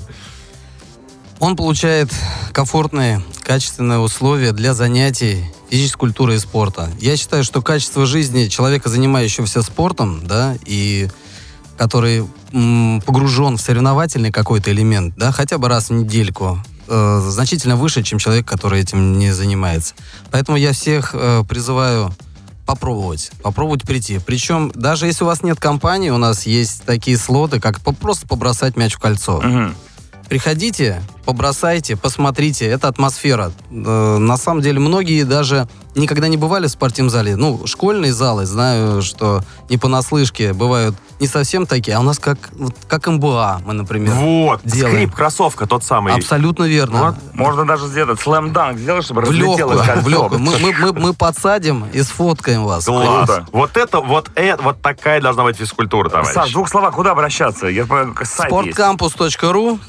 Он 1.38 1.54
получает 1.54 2.08
комфортные, 2.52 3.22
качественные 3.42 3.98
условия 3.98 4.52
для 4.52 4.72
занятий 4.72 5.44
физической 5.68 5.98
культуры 5.98 6.36
и 6.36 6.38
спорта. 6.38 6.88
Я 6.98 7.16
считаю, 7.16 7.44
что 7.44 7.60
качество 7.60 8.06
жизни 8.06 8.46
человека, 8.46 8.88
занимающегося 8.88 9.62
спортом, 9.62 10.26
да, 10.26 10.54
и 10.64 11.08
который 11.76 12.26
м, 12.52 13.02
погружен 13.04 13.56
в 13.56 13.60
соревновательный 13.60 14.32
какой-то 14.32 14.70
элемент, 14.72 15.14
да, 15.16 15.32
хотя 15.32 15.58
бы 15.58 15.68
раз 15.68 15.88
в 15.88 15.92
недельку, 15.92 16.58
э, 16.88 17.22
значительно 17.28 17.76
выше, 17.76 18.02
чем 18.02 18.18
человек, 18.18 18.46
который 18.46 18.80
этим 18.80 19.18
не 19.18 19.32
занимается. 19.32 19.94
Поэтому 20.30 20.56
я 20.56 20.72
всех 20.72 21.10
э, 21.12 21.44
призываю 21.48 22.14
попробовать, 22.66 23.30
попробовать 23.42 23.82
прийти. 23.84 24.18
Причем, 24.18 24.72
даже 24.74 25.06
если 25.06 25.24
у 25.24 25.26
вас 25.26 25.42
нет 25.42 25.58
компании, 25.60 26.10
у 26.10 26.18
нас 26.18 26.46
есть 26.46 26.82
такие 26.84 27.16
слоты, 27.16 27.60
как 27.60 27.80
просто 27.80 28.26
побросать 28.26 28.76
мяч 28.76 28.94
в 28.94 28.98
кольцо. 28.98 29.40
Мгм. 29.40 29.74
Приходите, 30.28 31.02
побросайте, 31.26 31.96
посмотрите, 31.96 32.66
это 32.66 32.88
атмосфера. 32.88 33.52
Э, 33.70 34.16
На 34.18 34.36
самом 34.36 34.62
деле, 34.62 34.78
многие 34.80 35.24
даже 35.24 35.68
никогда 35.94 36.28
не 36.28 36.36
бывали 36.36 36.66
в 36.66 36.70
спортивном 36.70 37.10
зале. 37.10 37.36
Ну, 37.36 37.66
школьные 37.66 38.12
залы, 38.12 38.46
знаю, 38.46 39.02
что 39.02 39.40
не 39.68 39.76
понаслышке, 39.78 40.52
бывают 40.52 40.94
не 41.20 41.26
совсем 41.26 41.66
такие, 41.66 41.96
а 41.96 42.00
у 42.00 42.02
нас 42.02 42.18
как, 42.18 42.38
вот 42.52 42.74
как 42.86 43.06
МБА 43.06 43.62
мы, 43.64 43.72
например. 43.72 44.12
Вот, 44.14 44.60
Делаем. 44.64 44.94
скрип, 44.96 45.14
кроссовка, 45.14 45.66
тот 45.66 45.82
самый. 45.84 46.12
Абсолютно 46.14 46.64
верно. 46.64 47.18
Можно 47.32 47.64
даже 47.64 47.86
сделать 47.88 48.20
слэм-данк, 48.20 48.78
сделать, 48.78 49.04
чтобы 49.04 49.22
в 49.22 49.32
легкую, 49.32 49.78
кольцо. 49.78 50.00
в 50.02 50.08
легкую. 50.08 50.40
Мы, 50.40 50.58
мы- 50.58 50.72
мы- 50.72 50.92
мы 50.92 51.14
подсадим 51.14 51.86
и 51.92 52.02
сфоткаем 52.02 52.64
вас. 52.64 52.84
Класс. 52.84 53.26
Круто. 53.26 53.46
Вот 53.52 53.76
это, 53.78 54.00
вот 54.00 54.30
это, 54.34 54.62
вот 54.62 54.82
такая 54.82 55.22
должна 55.22 55.44
быть 55.44 55.56
физкультура, 55.56 56.10
товарищ. 56.10 56.34
Саш, 56.34 56.50
в 56.50 56.52
двух 56.52 56.68
словах, 56.68 56.94
куда 56.94 57.12
обращаться? 57.12 57.66
Я 57.66 57.86
сайт. 58.24 58.50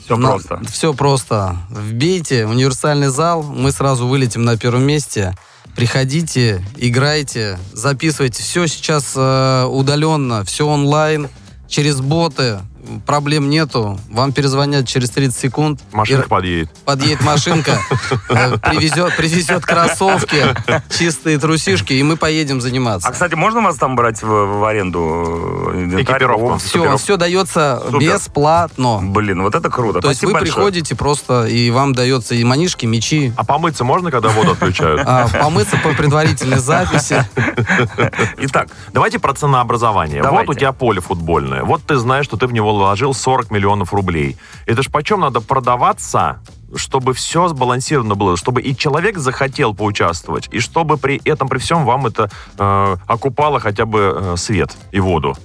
Всё 0.06 0.15
На- 0.15 0.29
просто. 0.29 0.62
Все 0.72 0.94
просто. 0.94 1.26
Вбейте 1.69 2.46
универсальный 2.46 3.10
зал, 3.10 3.43
мы 3.43 3.72
сразу 3.72 4.07
вылетим 4.07 4.43
на 4.43 4.57
первом 4.57 4.84
месте. 4.84 5.36
Приходите, 5.75 6.63
играйте, 6.75 7.60
записывайте. 7.74 8.41
Все 8.41 8.65
сейчас 8.67 9.13
э, 9.15 9.65
удаленно, 9.65 10.43
все 10.43 10.65
онлайн, 10.67 11.29
через 11.67 12.01
боты. 12.01 12.60
Проблем 13.06 13.50
нету. 13.50 14.00
Вам 14.10 14.32
перезвонят 14.32 14.88
через 14.88 15.10
30 15.12 15.36
секунд. 15.38 15.79
Машинка 15.91 16.25
И 16.25 16.27
подъедет. 16.29 16.70
подъедет 16.86 17.22
машинка, 17.24 17.79
э, 18.29 18.58
привезет, 18.58 19.15
привезет 19.17 19.65
кроссовки, 19.65 20.44
чистые 20.98 21.38
трусишки, 21.38 21.94
и 21.94 22.03
мы 22.03 22.17
поедем 22.17 22.62
заниматься. 22.62 23.08
А, 23.08 23.12
кстати, 23.12 23.36
можно 23.36 23.62
вас 23.62 23.75
там 23.77 23.96
брать 23.96 24.22
в, 24.22 24.27
в 24.27 24.63
аренду? 24.65 25.72
э, 25.74 25.77
инвентарь? 25.84 26.15
Экипировку. 26.15 26.58
Все, 26.58 26.67
экипировку. 26.70 26.98
все 26.98 27.17
дается 27.17 27.82
Супер. 27.86 28.00
бесплатно. 28.00 29.00
Блин, 29.01 29.41
вот 29.44 29.56
это 29.56 29.70
круто. 29.70 30.00
То 30.01 30.10
есть 30.10 30.24
вы 30.24 30.32
большое. 30.34 30.53
приходите 30.53 30.96
просто, 30.96 31.46
и 31.46 31.70
вам 31.72 31.94
дается 31.94 32.36
и 32.36 32.44
манишки, 32.44 32.86
мечи, 32.86 33.34
А 33.36 33.44
помыться 33.44 33.84
можно, 33.84 34.12
когда 34.12 34.29
воду 34.29 34.51
отключают? 34.51 35.01
а, 35.06 35.27
помыться 35.27 35.77
по 35.77 35.89
предварительной 35.94 36.60
записи. 36.60 37.25
Итак, 38.38 38.70
Давайте 38.94 39.20
про 39.20 39.34
ценообразование. 39.34 40.22
Давайте. 40.22 40.48
Вот 40.48 40.56
у 40.56 40.60
тебя 40.60 40.72
поле 40.72 41.01
футбольное. 41.01 41.63
Вот 41.63 41.82
ты 41.84 41.96
знаешь, 41.98 42.25
что 42.25 42.38
ты 42.38 42.48
в 42.48 42.53
него 42.53 42.74
вложил 42.77 43.13
40 43.13 43.51
миллионов 43.51 43.93
рублей. 43.93 44.38
Это 44.65 44.84
ж 44.84 44.89
почем 44.89 45.19
надо 45.22 45.41
продаваться, 45.41 46.41
чтобы 46.75 47.13
все 47.13 47.48
сбалансировано 47.48 48.15
было, 48.15 48.38
чтобы 48.38 48.62
и 48.62 48.75
человек 48.75 49.17
захотел 49.17 49.74
поучаствовать, 49.74 50.48
и 50.51 50.60
чтобы 50.60 50.98
при 50.98 51.22
этом, 51.25 51.48
при 51.48 51.57
всем, 51.57 51.86
вам 51.86 52.07
это 52.07 52.29
э, 52.57 52.98
окупало 53.07 53.60
хотя 53.60 53.86
бы 53.86 54.15
э, 54.15 54.38
свет 54.38 54.75
и 54.91 55.00
воду. 55.00 55.36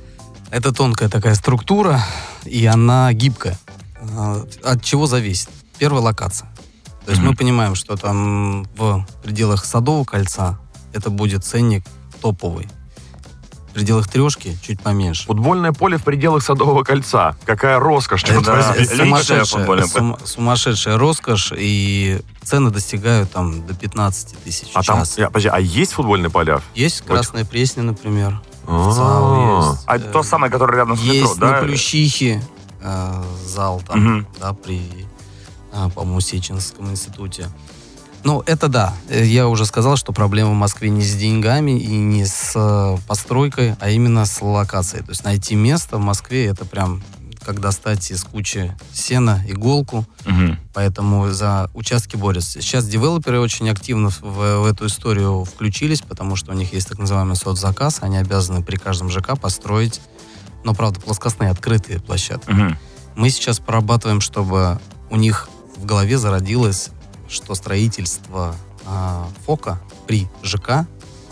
Это 0.51 0.73
тонкая 0.73 1.09
такая 1.09 1.35
структура, 1.35 2.01
и 2.45 2.67
она 2.67 3.13
гибкая. 3.13 3.59
А, 4.01 4.45
От 4.65 4.85
чего 4.85 5.07
зависит? 5.07 5.49
Первая 5.79 6.03
локация. 6.03 6.49
То 7.05 7.11
есть 7.11 7.23
мы 7.23 7.35
понимаем, 7.35 7.75
что 7.75 7.97
там 7.97 8.65
в 8.77 9.05
пределах 9.23 9.65
Садового 9.65 10.05
кольца 10.05 10.59
это 10.93 11.11
будет 11.11 11.45
ценник 11.45 11.85
топовый. 12.21 12.69
В 13.73 13.75
пределах 13.75 14.07
трешки 14.07 14.55
чуть 14.63 14.83
поменьше. 14.83 15.25
Футбольное 15.27 15.73
поле 15.73 15.97
в 15.97 16.05
пределах 16.05 16.43
Садового 16.43 16.85
кольца. 16.85 17.35
Какая 17.47 17.79
роскошь, 17.81 18.23
черт 18.23 18.43
Это 18.43 18.53
возьми. 18.53 18.81
личное 18.81 18.97
сумасшедшая, 19.07 19.45
футбольное 19.47 19.87
поле. 19.89 19.99
сум- 19.99 20.19
сумасшедшая 20.27 20.99
роскошь, 20.99 21.53
и 21.57 22.21
цены 22.43 22.69
достигают 22.71 23.31
там 23.33 23.67
до 23.67 23.73
15 23.73 24.37
тысяч 24.45 24.69
А 24.75 24.83
там, 24.83 25.03
я- 25.17 25.29
подожди, 25.29 25.49
а 25.49 25.59
есть 25.59 25.93
футбольные 25.93 26.29
поля? 26.29 26.61
Есть 26.75 27.01
Красная 27.01 27.47
Пресня, 27.47 27.83
например. 27.83 28.43
А. 28.67 29.71
Есть. 29.73 29.83
а 29.87 29.99
то 29.99 30.23
самое, 30.23 30.53
которое 30.53 30.77
рядом 30.77 30.97
с 30.99 31.01
метро, 31.03 31.15
Есть 31.15 31.39
да? 31.39 31.51
на 31.53 31.63
Плющихе 31.63 32.43
э, 32.83 33.23
зал 33.47 33.83
там, 33.89 34.27
да, 34.39 34.53
при, 34.53 34.83
э, 35.73 35.89
по-моему, 35.95 36.21
Сеченском 36.21 36.91
институте. 36.91 37.49
Ну, 38.25 38.43
это 38.47 38.69
да. 38.69 38.95
Э, 39.09 39.25
Я 39.25 39.49
уже 39.49 39.67
сказал, 39.67 39.97
что 39.97 40.13
проблема 40.13 40.51
в 40.51 40.55
Москве 40.55 40.91
не 40.91 41.03
с 41.03 41.15
деньгами 41.17 41.73
и 41.81 41.97
не 41.97 42.25
с 42.25 42.53
э, 42.55 42.97
постройкой, 43.09 43.75
а 43.81 43.91
именно 43.91 44.25
с 44.27 44.41
локацией. 44.41 45.03
То 45.05 45.11
есть 45.11 45.25
найти 45.25 45.55
место 45.57 45.97
в 45.97 46.01
Москве 46.01 46.47
это 46.47 46.65
прям 46.65 47.03
как 47.45 47.59
достать 47.61 48.09
из 48.13 48.23
кучи 48.23 48.73
сена 48.93 49.43
иголку, 49.49 50.07
Мгм. 50.25 50.61
поэтому 50.73 51.29
за 51.33 51.69
участки 51.75 52.15
борются. 52.15 52.61
Сейчас 52.63 52.87
девелоперы 52.87 53.41
очень 53.41 53.69
активно 53.69 54.11
в, 54.11 54.21
в 54.23 54.65
эту 54.65 54.87
историю 54.87 55.43
включились, 55.45 56.03
потому 56.03 56.37
что 56.37 56.53
у 56.53 56.55
них 56.55 56.73
есть 56.73 56.89
так 56.89 57.01
называемый 57.01 57.35
соцзаказ, 57.35 57.99
они 58.01 58.19
обязаны 58.19 58.63
при 58.63 58.77
каждом 58.77 59.11
ЖК 59.11 59.37
построить, 59.37 60.01
но, 60.63 60.73
правда, 60.73 61.01
плоскостные 61.01 61.51
открытые 61.51 61.99
площадки. 61.99 62.49
Мгм. 62.49 62.79
Мы 63.17 63.31
сейчас 63.31 63.59
прорабатываем, 63.59 64.21
чтобы 64.21 64.79
у 65.11 65.17
них 65.17 65.49
в 65.77 65.85
голове 65.85 66.19
зародилось, 66.19 66.91
что 67.33 67.55
строительство 67.55 68.55
а, 68.87 69.29
ФОКа 69.47 69.81
при 70.07 70.29
ЖК 70.43 70.87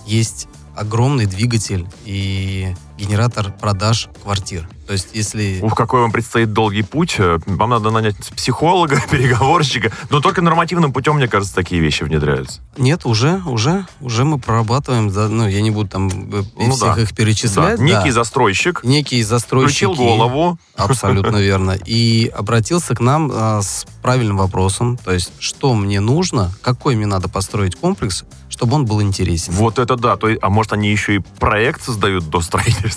есть 0.06 0.48
огромный 0.74 1.26
двигатель 1.26 1.86
и 2.04 2.74
генератор 3.00 3.50
продаж 3.52 4.08
квартир. 4.22 4.68
То 4.86 4.92
есть, 4.94 5.10
если... 5.12 5.60
Ух, 5.62 5.76
какой 5.76 6.00
вам 6.00 6.10
предстоит 6.10 6.52
долгий 6.52 6.82
путь. 6.82 7.14
Э, 7.18 7.38
Вам 7.46 7.70
надо 7.70 7.90
нанять 7.90 8.16
психолога, 8.34 9.00
переговорщика. 9.10 9.92
Но 10.10 10.20
только 10.20 10.42
нормативным 10.42 10.92
путем, 10.92 11.14
мне 11.16 11.28
кажется, 11.28 11.54
такие 11.54 11.80
вещи 11.80 12.02
внедряются. 12.02 12.60
Нет, 12.76 13.06
уже, 13.06 13.40
уже, 13.46 13.86
уже 14.00 14.24
мы 14.24 14.38
прорабатываем. 14.40 15.10
за- 15.10 15.28
ну, 15.28 15.46
я 15.46 15.60
не 15.62 15.70
буду 15.70 15.88
там 15.88 16.08
э, 16.08 16.42
Ну 16.56 16.72
всех 16.72 16.96
да. 16.96 17.02
их 17.02 17.14
перечислять. 17.14 17.78
Да. 17.78 17.84
Некий 17.84 18.08
да. 18.08 18.12
застройщик 18.14 18.82
Некие 18.82 19.24
застройщики. 19.24 19.84
включил 19.84 19.94
голову. 19.94 20.58
Абсолютно 20.76 21.36
верно. 21.36 21.78
И 21.86 22.26
обратился 22.36 22.94
к 22.96 23.00
нам 23.00 23.30
а, 23.32 23.62
с 23.62 23.86
правильным 24.02 24.38
вопросом. 24.38 24.96
То 24.98 25.12
есть, 25.12 25.30
что 25.38 25.74
мне 25.74 26.00
нужно, 26.00 26.52
какой 26.62 26.96
мне 26.96 27.06
надо 27.06 27.28
построить 27.28 27.76
комплекс, 27.76 28.24
чтобы 28.48 28.74
он 28.74 28.86
был 28.86 29.00
интересен. 29.02 29.52
Вот 29.52 29.78
это 29.78 29.94
да. 29.96 30.16
То 30.16 30.28
есть, 30.30 30.40
а 30.42 30.50
может, 30.50 30.72
они 30.72 30.90
еще 30.90 31.14
и 31.16 31.18
проект 31.38 31.82
создают 31.84 32.28
до 32.28 32.40
строительства? 32.40 32.89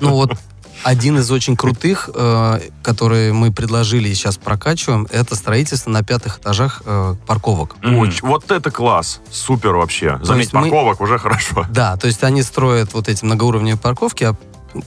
Ну 0.00 0.14
вот 0.14 0.36
один 0.82 1.18
из 1.18 1.30
очень 1.30 1.56
крутых, 1.56 2.08
э, 2.14 2.60
которые 2.82 3.32
мы 3.34 3.52
предложили 3.52 4.08
и 4.08 4.14
сейчас 4.14 4.38
прокачиваем, 4.38 5.06
это 5.10 5.34
строительство 5.36 5.90
на 5.90 6.02
пятых 6.02 6.38
этажах 6.38 6.82
э, 6.86 7.16
парковок. 7.26 7.76
Очень. 7.84 8.26
Вот 8.26 8.50
это 8.50 8.70
класс. 8.70 9.20
Супер 9.30 9.74
вообще. 9.74 10.18
Заметь, 10.22 10.44
есть 10.44 10.52
мы- 10.54 10.62
парковок 10.62 11.00
уже 11.02 11.18
хорошо. 11.18 11.66
Да, 11.70 11.96
то 11.98 12.06
есть 12.06 12.24
они 12.24 12.42
строят 12.42 12.94
вот 12.94 13.08
эти 13.08 13.24
многоуровневые 13.24 13.76
парковки, 13.78 14.24
а 14.24 14.34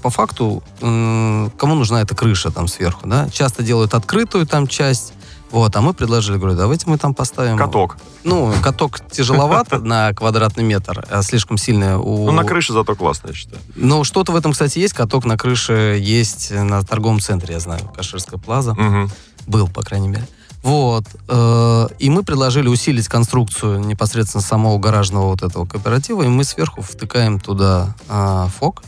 по 0.01 0.09
факту 0.09 0.63
м, 0.81 1.51
кому 1.57 1.75
нужна 1.75 2.01
эта 2.01 2.15
крыша 2.15 2.49
там 2.51 2.67
сверху, 2.67 3.07
да? 3.07 3.29
Часто 3.29 3.61
делают 3.63 3.93
открытую 3.93 4.47
там 4.47 4.65
часть, 4.67 5.13
вот, 5.53 5.75
а 5.75 5.81
мы 5.81 5.93
предложили, 5.93 6.37
говорю, 6.37 6.57
давайте 6.57 6.89
мы 6.89 6.97
там 6.97 7.13
поставим... 7.13 7.57
Каток. 7.57 7.97
Ну, 8.23 8.51
каток 8.63 9.07
тяжеловато 9.11 9.77
на 9.77 10.11
квадратный 10.11 10.63
метр, 10.63 11.05
а 11.11 11.21
слишком 11.21 11.59
сильно 11.59 11.99
у... 11.99 12.25
Ну, 12.25 12.31
на 12.31 12.43
крыше 12.43 12.73
зато 12.73 12.95
классно, 12.95 13.27
я 13.27 13.33
считаю. 13.35 13.61
Ну, 13.75 14.03
что-то 14.03 14.31
в 14.31 14.35
этом, 14.35 14.53
кстати, 14.53 14.79
есть. 14.79 14.95
Каток 14.95 15.25
на 15.25 15.37
крыше 15.37 15.99
есть 16.01 16.49
на 16.49 16.81
торговом 16.81 17.19
центре, 17.19 17.53
я 17.53 17.59
знаю, 17.59 17.87
Каширская 17.95 18.39
плаза. 18.39 18.73
Мгм. 18.73 19.11
Был, 19.45 19.67
по 19.67 19.83
крайней 19.83 20.07
мере. 20.07 20.27
Вот. 20.63 21.03
э, 21.27 21.87
И 21.99 22.09
мы 22.09 22.23
предложили 22.23 22.67
усилить 22.67 23.07
конструкцию 23.07 23.81
непосредственно 23.81 24.41
самого 24.41 24.79
гаражного 24.79 25.27
вот 25.27 25.43
этого 25.43 25.67
кооператива, 25.67 26.23
и 26.23 26.29
мы 26.29 26.45
сверху 26.45 26.81
втыкаем 26.81 27.39
туда 27.39 27.95
а, 28.09 28.47
ФОК, 28.59 28.81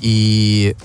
и 0.00 0.76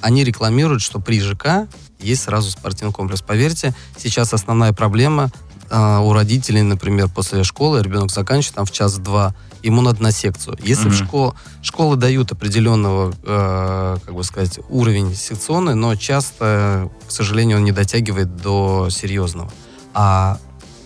они 0.00 0.24
рекламируют, 0.24 0.82
что 0.82 0.98
при 0.98 1.20
ЖК 1.20 1.68
есть 2.02 2.22
сразу 2.22 2.50
спортивный 2.50 2.92
комплекс. 2.92 3.22
Поверьте, 3.22 3.74
сейчас 3.96 4.32
основная 4.32 4.72
проблема 4.72 5.30
а, 5.70 6.00
у 6.00 6.12
родителей, 6.12 6.62
например, 6.62 7.08
после 7.08 7.44
школы 7.44 7.82
ребенок 7.82 8.10
заканчивает 8.10 8.56
там 8.56 8.66
в 8.66 8.72
час-два, 8.72 9.34
ему 9.62 9.80
надо 9.80 10.02
на 10.02 10.12
секцию. 10.12 10.58
Если 10.62 10.90
в 10.90 10.94
Мгм. 10.94 11.06
школ, 11.06 11.34
школы 11.62 11.96
дают 11.96 12.30
определенного, 12.32 13.14
э, 13.22 13.96
как 14.04 14.14
бы 14.14 14.22
сказать, 14.22 14.58
уровень 14.68 15.14
секционный, 15.14 15.74
но 15.74 15.94
часто, 15.96 16.90
к 17.06 17.10
сожалению, 17.10 17.56
он 17.58 17.64
не 17.64 17.72
дотягивает 17.72 18.36
до 18.36 18.88
серьезного. 18.90 19.50
А 19.94 20.38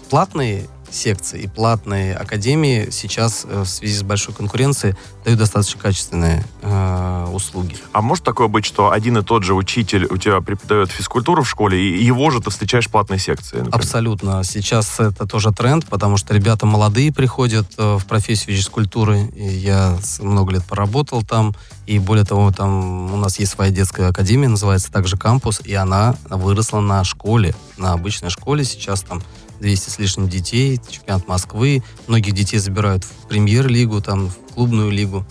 платные 0.09 0.69
секции 0.97 1.43
и 1.43 1.47
платные 1.47 2.15
академии 2.17 2.89
сейчас 2.91 3.47
э, 3.49 3.63
в 3.63 3.69
связи 3.69 3.97
с 3.97 4.03
большой 4.03 4.35
конкуренцией 4.35 4.95
дают 5.25 5.39
достаточно 5.39 5.81
качественные 5.81 6.45
э, 6.63 7.27
услуги. 7.33 7.77
А 7.93 8.01
может 8.01 8.25
такое 8.25 8.49
быть, 8.49 8.65
что 8.65 8.91
один 8.91 9.19
и 9.19 9.23
тот 9.23 9.45
же 9.45 9.55
учитель 9.55 10.07
у 10.07 10.17
тебя 10.17 10.41
преподает 10.41 10.91
физкультуру 10.91 11.43
в 11.43 11.49
школе, 11.49 11.79
и 11.79 12.03
его 12.03 12.31
же 12.31 12.41
ты 12.41 12.51
встречаешь 12.51 12.87
в 12.87 12.91
платной 12.91 13.19
секции? 13.19 13.67
например? 13.67 13.75
Абсолютно. 13.75 14.45
Сейчас 14.45 15.01
это 15.01 15.27
тоже 15.27 15.53
тренд, 15.53 15.87
потому 15.87 16.17
что 16.17 16.35
ребята 16.35 16.67
молодые 16.67 17.13
приходят 17.13 17.67
э, 17.79 17.97
в 17.97 18.07
профессию 18.07 18.57
физкультуры. 18.57 19.27
И 19.35 19.45
я 19.45 19.99
много 20.21 20.55
лет 20.55 20.65
поработал 20.65 21.23
там. 21.23 21.55
И 21.87 21.99
более 21.99 22.25
того, 22.25 22.51
там 22.53 23.13
у 23.13 23.17
нас 23.17 23.39
есть 23.39 23.53
своя 23.53 23.71
детская 23.71 24.09
академия, 24.09 24.49
называется 24.49 24.91
также 24.91 25.17
кампус, 25.17 25.61
и 25.65 25.75
она 25.75 26.17
выросла 26.29 26.81
на 26.81 27.05
школе, 27.05 27.55
на 27.77 27.93
обычной 27.93 28.31
школе. 28.31 28.65
Сейчас 28.65 29.03
там 29.03 29.23
200 29.61 29.91
с 29.91 29.99
лишним 29.99 30.29
детей, 30.29 30.81
чемпионат 30.89 31.29
Москвы. 31.29 31.83
Многих 32.07 32.35
детей 32.35 32.59
забирают 32.59 33.05
в 33.05 33.29
премьер-лигу, 33.29 34.01
там, 34.01 34.29
в 34.29 34.55
клубную 34.55 34.91
лигу, 34.91 35.25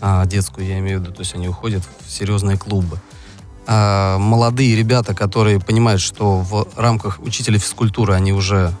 а, 0.00 0.26
детскую, 0.26 0.66
я 0.66 0.78
имею 0.78 1.00
в 1.00 1.02
виду. 1.02 1.12
То 1.12 1.20
есть 1.20 1.34
они 1.34 1.48
уходят 1.48 1.82
в 2.06 2.10
серьезные 2.10 2.58
клубы 2.58 3.00
а, 3.66 4.18
молодые 4.18 4.76
ребята, 4.76 5.14
которые 5.14 5.60
понимают, 5.60 6.00
что 6.00 6.38
в 6.38 6.68
рамках 6.76 7.20
учителя 7.20 7.58
физкультуры 7.58 8.14
они 8.14 8.32
уже 8.32 8.72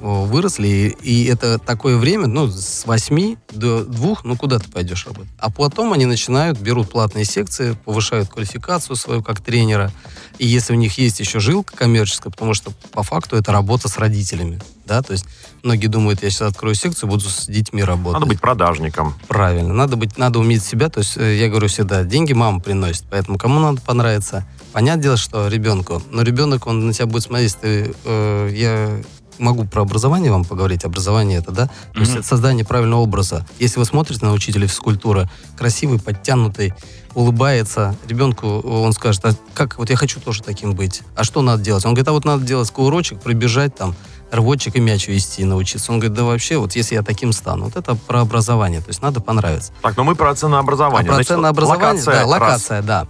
выросли, 0.00 0.96
и, 1.02 1.24
это 1.24 1.58
такое 1.58 1.96
время, 1.96 2.26
ну, 2.26 2.48
с 2.48 2.84
8 2.86 3.36
до 3.52 3.84
2, 3.84 4.16
ну, 4.24 4.36
куда 4.36 4.58
ты 4.58 4.70
пойдешь 4.70 5.06
работать? 5.06 5.30
А 5.38 5.50
потом 5.50 5.92
они 5.92 6.06
начинают, 6.06 6.58
берут 6.58 6.90
платные 6.90 7.24
секции, 7.24 7.76
повышают 7.84 8.28
квалификацию 8.28 8.96
свою 8.96 9.22
как 9.22 9.40
тренера, 9.40 9.92
и 10.38 10.46
если 10.46 10.72
у 10.72 10.76
них 10.76 10.98
есть 10.98 11.20
еще 11.20 11.40
жилка 11.40 11.76
коммерческая, 11.76 12.32
потому 12.32 12.54
что 12.54 12.72
по 12.92 13.02
факту 13.02 13.36
это 13.36 13.52
работа 13.52 13.88
с 13.88 13.98
родителями, 13.98 14.60
да, 14.90 15.02
то 15.02 15.12
есть 15.12 15.24
многие 15.62 15.86
думают, 15.86 16.22
я 16.24 16.30
сейчас 16.30 16.50
открою 16.50 16.74
секцию, 16.74 17.08
буду 17.08 17.28
с 17.28 17.46
детьми 17.46 17.84
работать. 17.84 18.14
Надо 18.14 18.26
быть 18.26 18.40
продажником. 18.40 19.14
Правильно. 19.28 19.72
Надо 19.72 19.96
быть, 19.96 20.18
надо 20.18 20.40
уметь 20.40 20.64
себя. 20.64 20.88
То 20.88 20.98
есть 20.98 21.16
э, 21.16 21.36
я 21.36 21.48
говорю 21.48 21.68
всегда, 21.68 22.02
деньги 22.02 22.32
мама 22.32 22.58
приносит, 22.58 23.04
поэтому 23.08 23.38
кому 23.38 23.60
надо 23.60 23.80
понравиться. 23.80 24.44
Понятное 24.72 25.02
дело, 25.04 25.16
что 25.16 25.46
ребенку. 25.46 26.02
Но 26.10 26.22
ребенок, 26.22 26.66
он 26.66 26.88
на 26.88 26.92
тебя 26.92 27.06
будет 27.06 27.22
смотреть, 27.22 27.56
ты, 27.60 27.94
э, 28.04 28.50
я 28.52 29.00
могу 29.40 29.64
про 29.64 29.82
образование 29.82 30.30
вам 30.30 30.44
поговорить. 30.44 30.84
Образование 30.84 31.38
это, 31.38 31.50
да? 31.50 31.70
То 31.94 32.00
есть 32.00 32.12
это 32.12 32.22
создание 32.22 32.64
правильного 32.64 33.00
образа. 33.00 33.46
Если 33.58 33.78
вы 33.78 33.84
смотрите 33.84 34.24
на 34.24 34.32
учителя 34.32 34.68
физкультуры, 34.68 35.28
красивый, 35.58 35.98
подтянутый, 35.98 36.74
улыбается, 37.14 37.96
ребенку 38.06 38.60
он 38.60 38.92
скажет, 38.92 39.24
а 39.24 39.32
как, 39.54 39.78
вот 39.78 39.90
я 39.90 39.96
хочу 39.96 40.20
тоже 40.20 40.42
таким 40.42 40.74
быть. 40.74 41.02
А 41.16 41.24
что 41.24 41.42
надо 41.42 41.62
делать? 41.62 41.84
Он 41.84 41.92
говорит, 41.94 42.08
а 42.08 42.12
вот 42.12 42.24
надо 42.24 42.44
делать 42.44 42.70
кувырочек, 42.70 43.20
пробежать 43.20 43.74
там, 43.74 43.96
рвотчик 44.30 44.76
и 44.76 44.80
мяч 44.80 45.08
вести 45.08 45.44
научиться. 45.44 45.90
Он 45.90 45.98
говорит, 45.98 46.16
да 46.16 46.22
вообще, 46.22 46.56
вот 46.58 46.76
если 46.76 46.94
я 46.94 47.02
таким 47.02 47.32
стану. 47.32 47.64
Вот 47.64 47.76
это 47.76 47.96
про 47.96 48.20
образование. 48.20 48.80
То 48.80 48.88
есть 48.88 49.02
надо 49.02 49.20
понравиться. 49.20 49.72
Так, 49.82 49.96
но 49.96 50.04
мы 50.04 50.14
про 50.14 50.34
ценообразование. 50.36 51.10
А 51.10 51.16
про 51.16 51.24
ценообразование, 51.24 51.84
локация, 51.84 52.12
да, 52.14 52.20
раз. 52.20 52.30
локация, 52.30 52.82
да. 52.82 53.06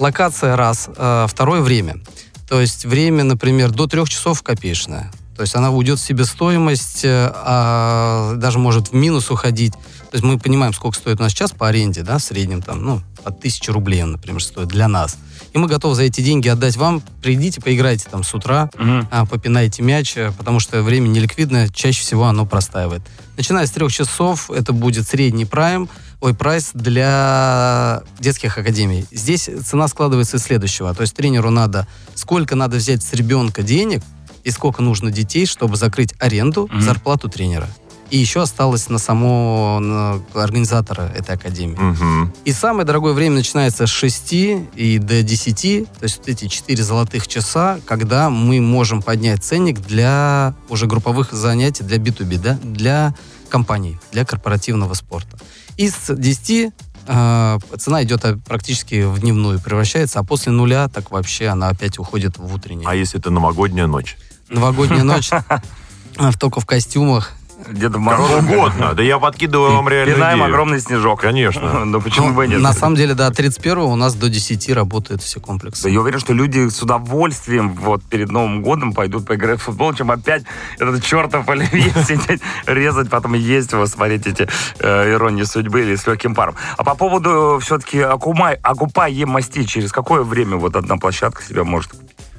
Локация 0.00 0.56
раз. 0.56 0.90
Второе 1.28 1.60
время. 1.60 2.02
То 2.48 2.60
есть 2.60 2.84
время, 2.84 3.22
например, 3.22 3.70
до 3.70 3.86
трех 3.86 4.08
часов 4.08 4.42
копеечное. 4.42 5.12
То 5.36 5.42
есть 5.42 5.54
она 5.54 5.70
уйдет 5.70 5.98
в 5.98 6.02
себестоимость, 6.02 7.04
э, 7.04 7.30
а 7.34 8.34
даже 8.36 8.58
может 8.58 8.88
в 8.88 8.92
минус 8.94 9.30
уходить. 9.30 9.72
То 9.72 10.14
есть 10.14 10.24
мы 10.24 10.38
понимаем, 10.38 10.72
сколько 10.72 10.96
стоит 10.96 11.20
у 11.20 11.22
нас 11.22 11.32
час 11.32 11.52
по 11.52 11.68
аренде, 11.68 12.02
да, 12.02 12.16
в 12.16 12.22
среднем 12.22 12.62
там, 12.62 12.82
ну, 12.82 13.02
от 13.22 13.40
тысячи 13.40 13.70
рублей, 13.70 14.02
например, 14.02 14.42
стоит 14.42 14.68
для 14.68 14.88
нас. 14.88 15.18
И 15.52 15.58
мы 15.58 15.68
готовы 15.68 15.94
за 15.94 16.04
эти 16.04 16.22
деньги 16.22 16.48
отдать 16.48 16.76
вам. 16.76 17.02
Придите, 17.22 17.60
поиграйте 17.60 18.08
там 18.10 18.24
с 18.24 18.34
утра, 18.34 18.70
а, 19.10 19.26
попинайте 19.26 19.82
мяч, 19.82 20.16
э, 20.16 20.32
потому 20.36 20.58
что 20.58 20.82
время 20.82 21.08
неликвидное, 21.08 21.68
чаще 21.68 22.00
всего 22.00 22.24
оно 22.24 22.46
простаивает. 22.46 23.02
Начиная 23.36 23.66
с 23.66 23.70
трех 23.70 23.92
часов 23.92 24.50
это 24.50 24.72
будет 24.72 25.06
средний 25.06 25.44
прайм, 25.44 25.90
ой, 26.20 26.34
прайс 26.34 26.70
для 26.72 28.02
детских 28.18 28.56
академий. 28.56 29.06
Здесь 29.10 29.50
цена 29.66 29.88
складывается 29.88 30.38
из 30.38 30.44
следующего. 30.44 30.94
То 30.94 31.02
есть 31.02 31.14
тренеру 31.14 31.50
надо, 31.50 31.86
сколько 32.14 32.54
надо 32.54 32.78
взять 32.78 33.02
с 33.02 33.12
ребенка 33.12 33.62
денег 33.62 34.02
и 34.46 34.50
сколько 34.52 34.80
нужно 34.80 35.10
детей, 35.10 35.44
чтобы 35.44 35.76
закрыть 35.76 36.14
аренду, 36.20 36.68
Мгм. 36.70 36.80
зарплату 36.80 37.28
тренера. 37.28 37.68
И 38.10 38.16
еще 38.18 38.42
осталось 38.42 38.88
на 38.88 38.98
самого 38.98 39.80
на 39.80 40.20
организатора 40.34 41.10
этой 41.16 41.34
академии. 41.34 41.76
Мгм. 41.76 42.32
И 42.44 42.52
самое 42.52 42.86
дорогое 42.86 43.12
время 43.12 43.34
начинается 43.34 43.88
с 43.88 43.90
6 43.90 44.68
и 44.76 44.98
до 44.98 45.24
10, 45.24 45.86
то 45.98 46.04
есть 46.04 46.18
вот 46.18 46.28
эти 46.28 46.46
4 46.46 46.84
золотых 46.84 47.26
часа, 47.26 47.80
когда 47.84 48.30
мы 48.30 48.60
можем 48.60 49.02
поднять 49.02 49.42
ценник 49.42 49.80
для 49.80 50.54
уже 50.68 50.86
групповых 50.86 51.32
занятий, 51.32 51.82
для 51.82 51.96
B2B, 51.96 52.38
да, 52.38 52.56
для 52.62 53.12
компаний, 53.48 53.98
для 54.12 54.24
корпоративного 54.24 54.94
спорта. 54.94 55.36
И 55.76 55.90
с 55.90 56.14
10 56.14 56.70
э, 57.08 57.58
цена 57.78 58.02
идет 58.04 58.24
э, 58.24 58.36
практически 58.46 59.02
в 59.04 59.18
дневную, 59.18 59.58
превращается, 59.60 60.20
а 60.20 60.22
после 60.22 60.52
нуля 60.52 60.88
так 60.88 61.10
вообще 61.10 61.48
она 61.48 61.68
опять 61.70 61.98
уходит 61.98 62.38
в 62.38 62.54
утреннее. 62.54 62.88
А 62.88 62.94
если 62.94 63.18
это 63.18 63.30
новогодняя 63.30 63.88
ночь? 63.88 64.16
Новогодняя 64.48 65.02
ночь 65.04 65.30
а, 65.32 66.32
только 66.38 66.60
в 66.60 66.66
костюмах. 66.66 67.32
Деда 67.72 67.94
Как 67.94 68.02
Мороза. 68.02 68.36
угодно. 68.36 68.92
Да 68.94 69.02
я 69.02 69.18
подкидываю 69.18 69.72
вам 69.74 69.88
реально 69.88 70.14
Пинаем 70.14 70.38
идею. 70.38 70.50
огромный 70.50 70.78
снежок. 70.80 71.22
Конечно. 71.22 71.84
Ну 71.86 72.00
почему 72.02 72.32
бы 72.34 72.44
и 72.44 72.48
нет? 72.48 72.60
На 72.60 72.72
самом 72.74 72.96
деле, 72.96 73.14
да, 73.14 73.30
31 73.30 73.78
у 73.78 73.96
нас 73.96 74.14
до 74.14 74.28
10 74.28 74.70
работают 74.72 75.22
все 75.22 75.40
комплексы. 75.40 75.84
Да, 75.84 75.88
я 75.88 76.00
уверен, 76.00 76.20
что 76.20 76.32
люди 76.34 76.68
с 76.68 76.80
удовольствием 76.82 77.72
вот 77.74 78.04
перед 78.04 78.30
Новым 78.30 78.62
годом 78.62 78.92
пойдут 78.92 79.26
поиграть 79.26 79.58
в 79.58 79.64
футбол, 79.64 79.94
чем 79.94 80.10
опять 80.10 80.44
этот 80.78 81.02
чертов 81.02 81.48
оливье 81.48 81.90
сидеть, 82.06 82.42
резать, 82.66 83.08
потом 83.10 83.32
есть 83.34 83.72
его, 83.72 83.86
смотреть 83.86 84.26
эти 84.26 84.46
э, 84.78 85.12
иронии 85.14 85.44
судьбы 85.44 85.80
или 85.80 85.96
с 85.96 86.06
легким 86.06 86.34
паром. 86.34 86.54
А 86.76 86.84
по 86.84 86.94
поводу 86.94 87.58
все-таки 87.62 88.00
окумай, 88.00 88.58
окупаемости, 88.62 89.64
через 89.64 89.92
какое 89.92 90.22
время 90.22 90.56
вот 90.56 90.76
одна 90.76 90.98
площадка 90.98 91.42
себя 91.42 91.64
может 91.64 91.90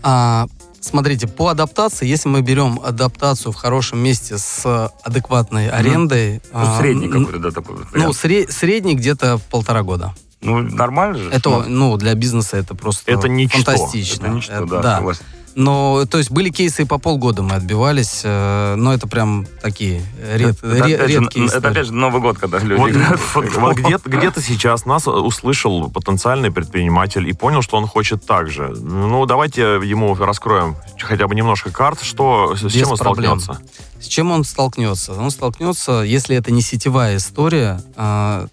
А, 0.03 0.45
смотрите, 0.81 1.27
по 1.27 1.49
адаптации, 1.49 2.07
если 2.07 2.29
мы 2.29 2.41
берем 2.41 2.79
адаптацию 2.83 3.51
в 3.51 3.55
хорошем 3.55 3.99
месте 3.99 4.37
с 4.37 4.91
адекватной 5.03 5.69
арендой... 5.69 6.41
Ну, 6.51 6.59
а, 6.59 6.79
средний 6.79 7.07
какой-то, 7.07 7.39
да, 7.39 7.51
такой. 7.51 7.77
Ну, 7.77 7.85
вариант. 7.91 8.15
средний, 8.15 8.51
средний 8.51 8.95
где-то 8.95 9.39
полтора 9.49 9.83
года. 9.83 10.13
Ну, 10.41 10.59
нормально 10.61 11.17
же. 11.17 11.29
Это, 11.31 11.49
Ну, 11.49 11.63
ну, 11.67 11.97
для 11.97 12.13
бизнеса 12.13 12.57
это 12.57 12.75
просто 12.75 13.11
Это 13.11 13.27
ничто. 13.27 13.57
фантастично. 13.63 14.25
это 14.25 14.35
ничто, 14.35 14.53
Это- 14.53 14.81
да, 14.81 14.95
согласен. 14.97 15.23
Но, 15.59 16.05
то 16.05 16.19
есть, 16.19 16.29
были 16.29 16.49
кейсы 16.49 16.83
и 16.83 16.85
по 16.85 16.99
полгода 16.99 17.41
мы 17.41 17.55
отбивались, 17.55 18.21
э, 18.23 18.75
но 18.77 18.93
это 18.93 19.07
прям 19.07 19.47
такие 19.59 20.03
ред- 20.31 20.55
Это, 20.61 20.67
ре- 20.85 20.95
опять 20.95 21.09
же, 21.11 21.19
редкие 21.21 21.45
это 21.47 21.57
истории. 21.57 21.71
опять 21.71 21.85
же 21.87 21.93
Новый 21.93 22.21
год, 22.21 22.37
когда 22.37 22.59
люди 22.59 22.93
Вот, 23.33 23.55
вот 23.55 23.75
где, 23.75 23.97
где-то 24.05 24.39
сейчас 24.39 24.85
нас 24.85 25.07
услышал 25.07 25.89
потенциальный 25.89 26.51
предприниматель 26.51 27.27
и 27.27 27.33
понял, 27.33 27.63
что 27.63 27.77
он 27.77 27.87
хочет 27.87 28.23
так 28.23 28.51
же. 28.51 28.67
Ну, 28.67 29.25
давайте 29.25 29.61
ему 29.83 30.13
раскроем 30.13 30.75
хотя 31.01 31.27
бы 31.27 31.33
немножко 31.33 31.71
карт, 31.71 32.03
что, 32.03 32.55
с 32.55 32.61
Без 32.61 32.73
чем 32.73 32.91
он 32.91 32.97
проблем. 32.97 33.39
столкнется. 33.39 33.71
С 33.99 34.05
чем 34.05 34.29
он 34.31 34.43
столкнется? 34.43 35.13
Он 35.13 35.31
столкнется, 35.31 36.01
если 36.03 36.35
это 36.35 36.51
не 36.51 36.61
сетевая 36.61 37.17
история, 37.17 37.81
а, 37.95 38.45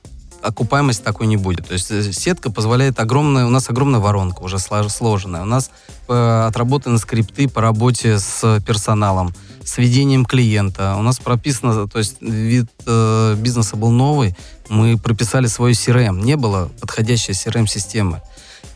окупаемость 0.45 1.03
такой 1.03 1.27
не 1.27 1.37
будет. 1.37 1.67
То 1.67 1.73
есть 1.73 1.91
э, 1.91 2.13
сетка 2.13 2.51
позволяет 2.51 3.01
огромная, 3.01 3.47
у 3.47 3.51
нас 3.51 3.69
огромная 3.71 4.01
воронка 4.01 4.43
уже 4.43 4.57
слож- 4.57 4.89
сложенная. 4.89 5.43
У 5.43 5.47
нас 5.47 5.71
э, 6.09 6.45
отработаны 6.47 6.99
скрипты 6.99 7.49
по 7.49 7.61
работе 7.61 8.19
с 8.19 8.61
персоналом, 8.67 9.35
с 9.65 9.79
ведением 9.79 10.25
клиента. 10.25 10.97
У 10.99 11.03
нас 11.03 11.19
прописано, 11.19 11.89
то 11.89 11.99
есть 11.99 12.21
вид 12.21 12.67
э, 12.87 13.37
бизнеса 13.39 13.77
был 13.77 13.91
новый, 13.91 14.37
мы 14.69 14.99
прописали 14.99 15.47
свой 15.47 15.73
CRM. 15.73 16.21
Не 16.23 16.37
было 16.37 16.71
подходящей 16.81 17.33
CRM-системы. 17.33 18.21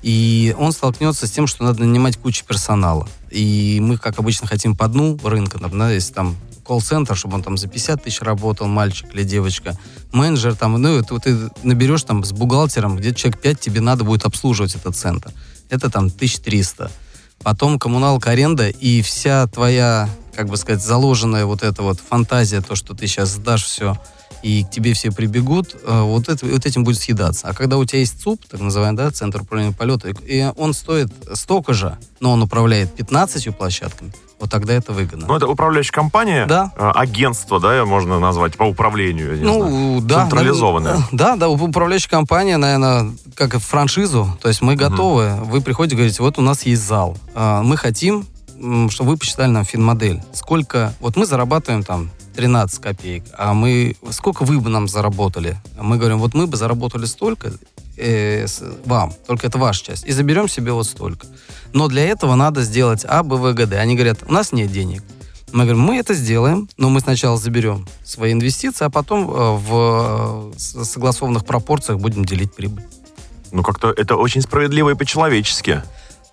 И 0.02 0.54
он 0.58 0.72
столкнется 0.72 1.26
с 1.26 1.30
тем, 1.30 1.46
что 1.46 1.64
надо 1.64 1.80
нанимать 1.80 2.16
кучу 2.16 2.44
персонала. 2.44 3.08
И 3.30 3.78
мы, 3.82 3.96
как 3.96 4.18
обычно, 4.18 4.46
хотим 4.46 4.76
по 4.76 4.86
дну 4.88 5.18
рынка, 5.24 5.58
там, 5.58 5.76
да, 5.78 5.90
если 5.90 6.12
там 6.14 6.36
колл-центр, 6.68 7.16
чтобы 7.16 7.36
он 7.36 7.42
там 7.42 7.56
за 7.56 7.66
50 7.66 8.04
тысяч 8.04 8.20
работал, 8.20 8.66
мальчик 8.66 9.06
или 9.14 9.24
девочка, 9.24 9.76
менеджер 10.12 10.54
там, 10.54 10.80
ну, 10.80 10.98
это 10.98 11.18
ты 11.18 11.50
наберешь 11.62 12.02
там 12.02 12.22
с 12.24 12.32
бухгалтером, 12.32 12.96
где 12.96 13.14
человек 13.14 13.40
5 13.40 13.60
тебе 13.60 13.80
надо 13.80 14.04
будет 14.04 14.24
обслуживать 14.26 14.74
этот 14.74 14.94
центр. 14.94 15.32
Это 15.70 15.90
там 15.90 16.06
1300. 16.06 16.90
потом 17.42 17.78
коммуналка, 17.78 18.30
аренда, 18.30 18.68
и 18.68 19.00
вся 19.00 19.46
твоя, 19.46 20.08
как 20.34 20.48
бы 20.48 20.56
сказать, 20.56 20.82
заложенная 20.82 21.46
вот 21.46 21.62
эта 21.62 21.82
вот 21.82 22.00
фантазия, 22.00 22.60
то, 22.60 22.74
что 22.74 22.94
ты 22.94 23.06
сейчас 23.06 23.30
сдашь 23.30 23.64
все, 23.64 23.96
и 24.42 24.64
к 24.64 24.70
тебе 24.70 24.92
все 24.92 25.10
прибегут, 25.10 25.74
э, 25.74 26.00
вот, 26.02 26.28
это, 26.28 26.46
вот 26.46 26.66
этим 26.66 26.84
будет 26.84 26.98
съедаться. 26.98 27.48
А 27.48 27.54
когда 27.54 27.76
у 27.78 27.84
тебя 27.84 28.00
есть 28.00 28.20
ЦУП, 28.20 28.44
так 28.46 28.60
называемый, 28.60 28.96
да, 28.96 29.10
Центр 29.10 29.42
управления 29.42 29.72
полета, 29.72 30.08
и 30.08 30.52
он 30.56 30.74
стоит 30.74 31.10
столько 31.34 31.72
же, 31.72 31.96
но 32.20 32.32
он 32.32 32.42
управляет 32.42 32.94
15 32.94 33.56
площадками, 33.56 34.12
вот 34.38 34.50
тогда 34.50 34.74
это 34.74 34.92
выгодно. 34.92 35.26
Ну, 35.26 35.34
это 35.34 35.46
управляющая 35.48 35.92
компания, 35.92 36.46
Да. 36.46 36.70
э, 36.76 36.90
агентство, 36.94 37.58
да, 37.60 37.84
можно 37.84 38.18
назвать, 38.20 38.56
по 38.56 38.64
управлению, 38.64 39.32
я 39.32 39.38
не 39.38 39.44
знаю. 39.44 39.64
Ну, 39.70 40.00
да. 40.00 40.22
Централизованное. 40.22 40.94
навер- 40.96 41.04
Да, 41.12 41.36
да, 41.36 41.48
управляющая 41.48 42.10
компания, 42.10 42.56
наверное, 42.56 43.10
как 43.34 43.54
и 43.54 43.58
франшизу. 43.58 44.36
То 44.40 44.48
есть 44.48 44.62
мы 44.62 44.76
готовы. 44.76 45.34
Вы 45.44 45.60
приходите, 45.60 45.96
говорите, 45.96 46.22
вот 46.22 46.38
у 46.38 46.42
нас 46.42 46.62
есть 46.64 46.82
зал. 46.86 47.16
А, 47.34 47.62
Мы 47.62 47.76
хотим, 47.76 48.26
чтобы 48.90 49.10
вы 49.10 49.16
посчитали 49.16 49.50
нам 49.50 49.64
финмодель. 49.64 50.22
Сколько... 50.32 50.92
Вот 51.00 51.16
мы 51.16 51.26
зарабатываем 51.26 51.82
там 51.84 52.10
13 52.36 52.80
копеек, 52.80 53.24
а 53.36 53.52
мы... 53.54 53.96
Сколько 54.10 54.44
вы 54.44 54.60
бы 54.60 54.68
нам 54.70 54.86
заработали? 54.88 55.56
Мы 55.80 55.96
говорим, 55.96 56.18
вот 56.18 56.34
мы 56.34 56.46
бы 56.46 56.56
заработали 56.56 57.04
столько 57.06 57.52
э, 57.98 58.46
вам, 58.84 59.12
только 59.26 59.46
это 59.46 59.58
ваша 59.58 59.84
часть, 59.84 60.06
и 60.06 60.12
заберем 60.12 60.48
себе 60.48 60.72
вот 60.72 60.86
столько. 60.86 61.26
Но 61.72 61.88
для 61.88 62.04
этого 62.04 62.34
надо 62.34 62.62
сделать 62.62 63.04
А, 63.06 63.22
Б, 63.22 63.36
В, 63.36 63.52
Г, 63.54 63.66
Д. 63.66 63.78
Они 63.78 63.94
говорят, 63.94 64.18
у 64.26 64.32
нас 64.32 64.52
нет 64.52 64.72
денег. 64.72 65.02
Мы 65.52 65.64
говорим, 65.64 65.80
мы 65.80 65.96
это 65.96 66.14
сделаем, 66.14 66.68
но 66.76 66.90
мы 66.90 67.00
сначала 67.00 67.38
заберем 67.38 67.86
свои 68.04 68.32
инвестиции, 68.32 68.84
а 68.84 68.90
потом 68.90 69.30
э, 69.30 69.56
в 69.56 70.52
э, 70.56 70.58
согласованных 70.58 71.44
пропорциях 71.46 71.98
будем 71.98 72.24
делить 72.24 72.52
прибыль. 72.54 72.84
Ну, 73.50 73.62
как-то 73.62 73.90
это 73.90 74.16
очень 74.16 74.42
справедливо 74.42 74.90
и 74.90 74.94
по-человечески. 74.94 75.82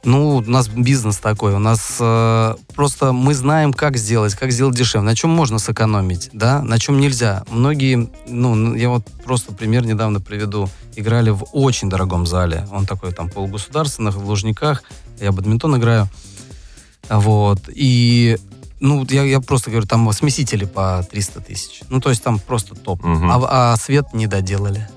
Ну, 0.06 0.38
у 0.38 0.42
нас 0.42 0.68
бизнес 0.68 1.18
такой, 1.18 1.54
у 1.56 1.60
нас 1.60 1.98
э, 2.00 2.56
просто 2.76 3.12
мы 3.12 3.34
знаем, 3.34 3.74
как 3.74 3.98
сделать, 3.98 4.36
как 4.36 4.52
сделать 4.52 4.76
дешевле, 4.76 5.06
на 5.06 5.16
чем 5.16 5.32
можно 5.32 5.58
сэкономить, 5.58 6.30
да, 6.32 6.62
на 6.62 6.78
чем 6.78 7.00
нельзя. 7.00 7.44
Многие, 7.50 8.10
ну, 8.28 8.76
я 8.76 8.90
вот 8.90 9.04
просто 9.24 9.52
пример 9.52 9.84
недавно 9.86 10.22
приведу, 10.22 10.70
играли 10.96 11.32
в 11.32 11.46
очень 11.54 11.90
дорогом 11.90 12.28
зале, 12.28 12.68
он 12.72 12.86
такой 12.86 13.14
там 13.14 13.30
полугосударственных, 13.30 14.16
в 14.16 14.26
Лужниках, 14.28 14.84
я 15.20 15.32
бадминтон 15.32 15.78
играю, 15.78 16.08
вот, 17.10 17.62
и 17.68 18.38
ну, 18.80 19.06
я, 19.10 19.24
я 19.24 19.42
просто 19.42 19.72
говорю, 19.72 19.88
там 19.88 20.12
смесители 20.12 20.66
по 20.66 21.04
300 21.10 21.42
тысяч. 21.42 21.82
Ну, 21.90 22.00
то 22.00 22.10
есть 22.10 22.22
там 22.22 22.40
просто 22.40 22.76
топ. 22.76 23.04
Мгм. 23.04 23.32
А, 23.32 23.74
а 23.74 23.78
свет 23.78 24.14
не 24.14 24.28
доделали. 24.28 24.88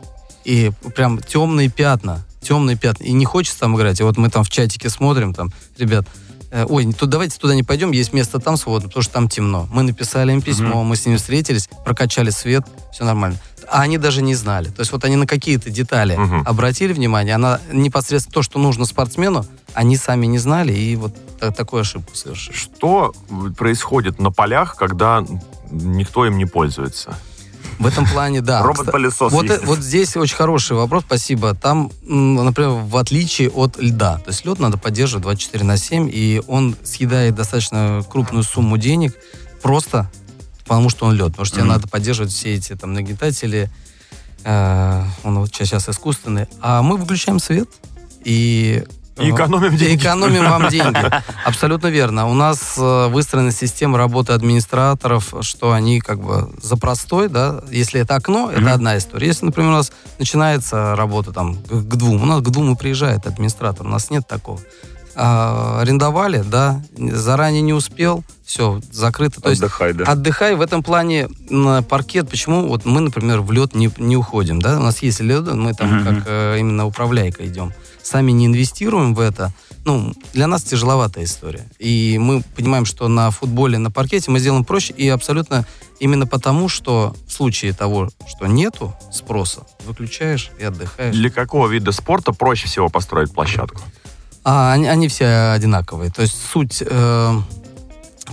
И 0.45 0.73
прям 0.95 1.19
темные 1.19 1.69
пятна, 1.69 2.25
темные 2.49 2.77
пятна. 2.77 3.05
И 3.05 3.13
не 3.13 3.25
хочется 3.27 3.61
там 3.61 3.77
играть. 3.77 4.01
И 4.01 4.03
вот 4.03 4.17
мы 4.17 4.31
там 4.31 4.43
в 4.45 4.51
чатике 4.51 4.89
смотрим, 4.89 5.35
там, 5.35 5.53
ребят, 5.79 6.07
э, 6.51 6.65
ой, 6.69 6.91
тут 6.93 7.11
давайте 7.11 7.39
туда 7.39 7.55
не 7.55 7.63
пойдем, 7.63 7.93
есть 7.93 8.13
место 8.15 8.39
там 8.39 8.57
свободно, 8.57 8.89
потому 8.89 9.03
что 9.03 9.13
там 9.13 9.29
темно. 9.29 9.69
Мы 9.71 9.83
написали 9.83 10.33
им 10.33 10.41
письмо, 10.43 10.83
мы 10.83 10.97
с 10.97 11.05
ними 11.07 11.17
встретились, 11.17 11.69
прокачали 11.85 12.31
свет, 12.31 12.65
все 12.93 13.05
нормально. 13.05 13.39
А 13.71 13.83
они 13.83 13.99
даже 13.99 14.23
не 14.23 14.35
знали. 14.35 14.71
То 14.71 14.81
есть 14.81 14.93
вот 14.93 15.05
они 15.05 15.17
на 15.17 15.27
какие-то 15.27 15.69
детали 15.69 16.17
Мгм. 16.17 16.43
обратили 16.47 16.95
внимание, 16.95 17.35
она 17.35 17.61
непосредственно 17.71 18.33
то, 18.33 18.43
что 18.43 18.59
нужно 18.59 18.87
спортсмену, 18.87 19.45
они 19.75 19.99
сами 19.99 20.25
не 20.25 20.39
знали 20.39 20.73
и 20.73 20.97
вот 20.97 21.13
та- 21.39 21.51
такую 21.51 21.83
ошибку 21.83 22.15
совершили. 22.17 22.57
Что 22.57 23.13
происходит 23.59 24.19
на 24.21 24.31
полях, 24.33 24.75
когда 24.77 25.23
никто 25.71 26.25
им 26.27 26.39
не 26.39 26.47
пользуется? 26.47 27.19
В 27.79 27.87
этом 27.87 28.07
плане, 28.07 28.41
да. 28.41 28.63
Робот-пылесос 28.63 29.33
Вот, 29.33 29.47
вот 29.65 29.79
здесь 29.79 30.17
очень 30.17 30.37
хороший 30.37 30.77
вопрос, 30.77 31.05
спасибо. 31.07 31.55
Там, 31.55 31.93
например, 32.03 32.71
в 32.71 32.97
отличие 32.97 33.51
от 33.51 33.79
льда, 33.79 34.19
то 34.19 34.31
есть 34.31 34.45
лед 34.45 34.59
надо 34.59 34.79
поддерживать 34.79 35.23
24 35.23 35.65
на 35.65 35.77
7, 35.77 36.11
и 36.13 36.43
он 36.49 36.77
съедает 36.83 37.35
достаточно 37.37 38.05
крупную 38.11 38.43
сумму 38.43 38.79
денег 38.79 39.15
просто 39.63 40.11
потому, 40.65 40.91
что 40.91 41.07
он 41.07 41.15
лед. 41.15 41.29
Потому 41.29 41.47
что 41.47 41.55
тебе 41.57 41.65
Мгм. 41.65 41.73
надо 41.75 41.89
поддерживать 41.89 42.33
все 42.33 42.55
эти 42.55 42.75
там 42.75 42.93
нагнетатели, 42.95 43.71
э, 44.45 45.05
он 45.23 45.39
вот 45.39 45.55
сейчас 45.55 45.89
искусственный. 45.89 46.47
А 46.61 46.83
мы 46.83 46.97
выключаем 46.97 47.39
свет 47.39 47.69
и... 48.25 48.85
И 49.19 49.31
экономим 49.31 49.75
И 49.75 49.77
деньги. 49.77 49.97
экономим 50.01 50.45
вам 50.51 50.69
деньги. 50.69 51.11
Абсолютно 51.45 51.89
верно. 51.89 52.29
У 52.29 52.35
нас 52.35 52.75
э, 52.77 53.09
выстроена 53.09 53.53
система 53.53 53.99
работы 53.99 54.33
администраторов, 54.33 55.35
что 55.43 55.73
они 55.73 56.01
как 56.01 56.21
бы 56.21 56.51
за 56.63 56.77
простой, 56.77 57.29
да, 57.29 57.61
если 57.71 58.01
это 58.01 58.15
окно, 58.15 58.51
это 58.51 58.73
одна 58.73 58.97
история. 58.97 59.27
Если, 59.29 59.47
например, 59.47 59.71
у 59.71 59.75
нас 59.75 59.93
начинается 60.19 60.95
работа 60.97 61.33
там 61.33 61.57
к 61.57 61.95
двум, 61.97 62.23
у 62.23 62.27
нас 62.27 62.41
к 62.41 62.49
двум 62.51 62.73
и 62.73 62.77
приезжает 62.77 63.27
администратор, 63.27 63.87
у 63.87 63.91
нас 63.91 64.11
нет 64.11 64.27
такого. 64.27 64.61
А, 65.21 65.81
арендовали, 65.81 66.45
да, 66.47 66.81
заранее 66.97 67.61
не 67.61 67.73
успел, 67.73 68.23
все, 68.45 68.81
закрыто. 68.93 69.41
То 69.41 69.51
есть 69.51 69.61
Отдыхай, 69.61 69.93
да. 69.93 70.05
Отдыхай 70.05 70.55
в 70.55 70.61
этом 70.61 70.85
плане 70.85 71.29
на 71.51 71.83
паркет. 71.83 72.31
Почему 72.31 72.69
вот 72.69 72.85
мы, 72.85 73.01
например, 73.01 73.41
в 73.41 73.51
лед 73.51 73.75
не, 73.75 73.91
не 73.99 74.17
уходим, 74.17 74.63
да? 74.63 74.79
У 74.79 74.83
нас 74.83 75.03
есть 75.03 75.19
лед, 75.19 75.53
мы 75.53 75.75
там 75.75 75.93
Мгм. 75.93 76.05
как 76.05 76.25
э, 76.29 76.59
именно 76.61 76.87
управляйка 76.87 77.45
идем. 77.45 77.73
Сами 78.01 78.31
не 78.31 78.47
инвестируем 78.47 79.13
в 79.17 79.19
это. 79.19 79.53
Ну, 79.85 80.15
для 80.35 80.47
нас 80.47 80.63
тяжеловатая 80.63 81.25
история. 81.25 81.69
И 81.81 82.17
мы 82.21 82.43
понимаем, 82.55 82.85
что 82.85 83.09
на 83.09 83.33
футболе, 83.33 83.77
на 83.79 83.91
паркете 83.91 84.31
мы 84.31 84.39
сделаем 84.39 84.65
проще. 84.65 84.93
И 84.93 85.09
абсолютно 85.09 85.67
именно 85.99 86.29
потому, 86.29 86.69
что 86.69 87.17
в 87.27 87.33
случае 87.33 87.73
того, 87.73 88.09
что 88.29 88.47
нету 88.47 88.95
спроса, 89.13 89.67
выключаешь 89.85 90.53
и 90.61 90.65
отдыхаешь. 90.65 91.15
Для 91.15 91.31
какого 91.31 91.67
вида 91.67 91.91
спорта 91.91 92.33
проще 92.33 92.69
всего 92.69 92.89
построить 92.89 93.33
площадку? 93.33 93.83
А 94.51 94.73
они, 94.73 94.89
они 94.89 95.09
все 95.09 95.53
одинаковые. 95.53 96.11
То 96.11 96.23
есть 96.23 96.35
суть... 96.51 96.83
э, 96.83 97.35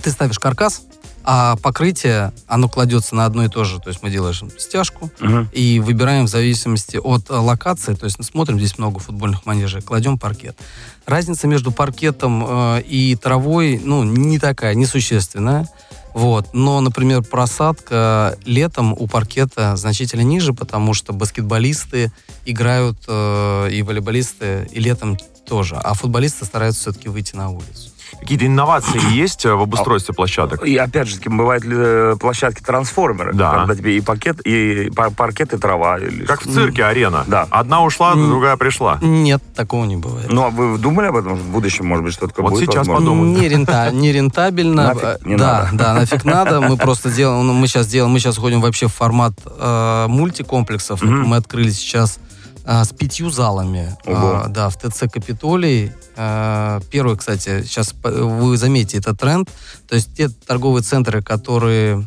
ты 0.00 0.10
ставишь 0.10 0.38
каркас, 0.38 0.80
а 1.24 1.56
покрытие, 1.56 2.32
оно 2.46 2.70
кладется 2.70 3.14
на 3.14 3.26
одно 3.26 3.44
и 3.44 3.48
то 3.48 3.64
же. 3.64 3.80
То 3.80 3.90
есть 3.90 4.02
мы 4.02 4.08
делаем 4.08 4.50
стяжку 4.58 5.10
Мгм. 5.20 5.50
и 5.52 5.78
выбираем 5.78 6.24
в 6.24 6.30
зависимости 6.30 6.96
от 6.96 7.28
э, 7.28 7.34
локации. 7.34 7.92
То 7.92 8.06
есть 8.06 8.16
смотрим, 8.24 8.58
здесь 8.58 8.78
много 8.78 8.98
футбольных 8.98 9.44
манежей, 9.44 9.82
кладем 9.82 10.18
паркет. 10.18 10.56
Разница 11.04 11.48
между 11.48 11.70
паркетом 11.70 12.46
э, 12.48 12.80
и 12.80 13.14
травой, 13.16 13.78
ну, 13.84 14.02
не 14.02 14.38
такая, 14.38 14.74
несущественная. 14.74 15.68
Вот. 16.16 16.54
Но, 16.54 16.80
например, 16.80 17.22
просадка 17.22 18.38
летом 18.46 18.94
у 18.94 19.06
паркета 19.06 19.76
значительно 19.76 20.22
ниже, 20.22 20.54
потому 20.54 20.94
что 20.94 21.12
баскетболисты 21.12 22.10
играют 22.46 22.96
э, 23.06 23.68
и 23.70 23.82
волейболисты 23.82 24.66
и 24.72 24.80
летом 24.80 25.18
тоже. 25.44 25.76
А 25.76 25.92
футболисты 25.92 26.46
стараются 26.46 26.80
все-таки 26.80 27.10
выйти 27.10 27.36
на 27.36 27.50
улицу. 27.50 27.90
Какие-то 28.20 28.46
инновации 28.46 29.00
есть 29.14 29.44
э, 29.44 29.54
в 29.54 29.62
обустройстве 29.62 30.14
площадок? 30.14 30.64
И 30.66 30.76
опять 30.76 31.08
же, 31.08 31.16
бывают 31.26 31.64
ли, 31.64 31.74
э, 31.76 32.16
площадки 32.18 32.62
трансформеры, 32.62 33.32
Да. 33.34 33.50
когда 33.60 33.74
тебе 33.74 33.96
и 33.96 34.00
пакет, 34.00 34.40
и 34.44 34.90
пар- 34.94 35.10
паркет, 35.10 35.52
и 35.52 35.58
трава. 35.58 35.98
или 35.98 36.24
Как 36.24 36.42
в 36.44 36.52
цирке 36.52 36.84
арена. 36.84 37.24
Да. 37.26 37.46
Одна 37.50 37.82
ушла, 37.82 38.14
другая 38.14 38.56
пришла. 38.56 38.98
Нет, 39.00 39.42
такого 39.54 39.84
не 39.84 39.96
бывает. 39.96 40.30
Ну, 40.30 40.44
а 40.44 40.50
вы 40.50 40.78
думали 40.78 41.06
об 41.06 41.16
этом? 41.16 41.34
В 41.36 41.46
будущем, 41.50 41.86
может 41.86 42.04
быть, 42.04 42.14
что 42.14 42.26
такое 42.26 42.44
Вот 42.44 42.52
будет? 42.54 42.64
сейчас 42.66 42.86
возможно? 42.86 43.06
подумаю. 43.06 43.30
Не, 43.40 43.48
рента, 43.48 43.90
не 43.90 44.12
рентабельно. 44.12 44.94
Нафиг 44.94 45.26
не 45.26 45.36
да, 45.36 45.62
надо. 45.72 45.76
да, 45.76 45.94
нафиг 45.94 46.24
надо. 46.24 46.60
Мы 46.60 46.76
просто 46.78 47.10
делаем, 47.10 47.46
ну, 47.46 47.52
мы 47.52 47.66
сейчас 47.68 47.86
делаем, 47.86 48.12
мы 48.12 48.18
сейчас 48.18 48.38
уходим 48.38 48.60
вообще 48.60 48.86
в 48.88 48.92
формат 48.94 49.34
э, 49.46 50.06
мультикомплексов. 50.08 51.02
Мы 51.02 51.36
открыли 51.36 51.70
сейчас 51.70 52.18
э, 52.66 52.84
с 52.84 52.88
пятью 52.92 53.30
залами. 53.30 53.96
Ого. 54.04 54.42
Э, 54.46 54.48
да, 54.48 54.68
в 54.68 54.76
ТЦ 54.76 55.04
Капитолий. 55.12 55.92
Э, 56.16 56.80
первый, 56.90 57.16
кстати, 57.16 57.62
сейчас 57.62 57.94
вы 58.02 58.56
заметите, 58.56 58.98
это 58.98 59.14
тренд. 59.14 59.48
То 59.88 59.94
есть 59.94 60.14
те 60.16 60.28
торговые 60.28 60.82
центры, 60.82 61.22
которые 61.22 62.06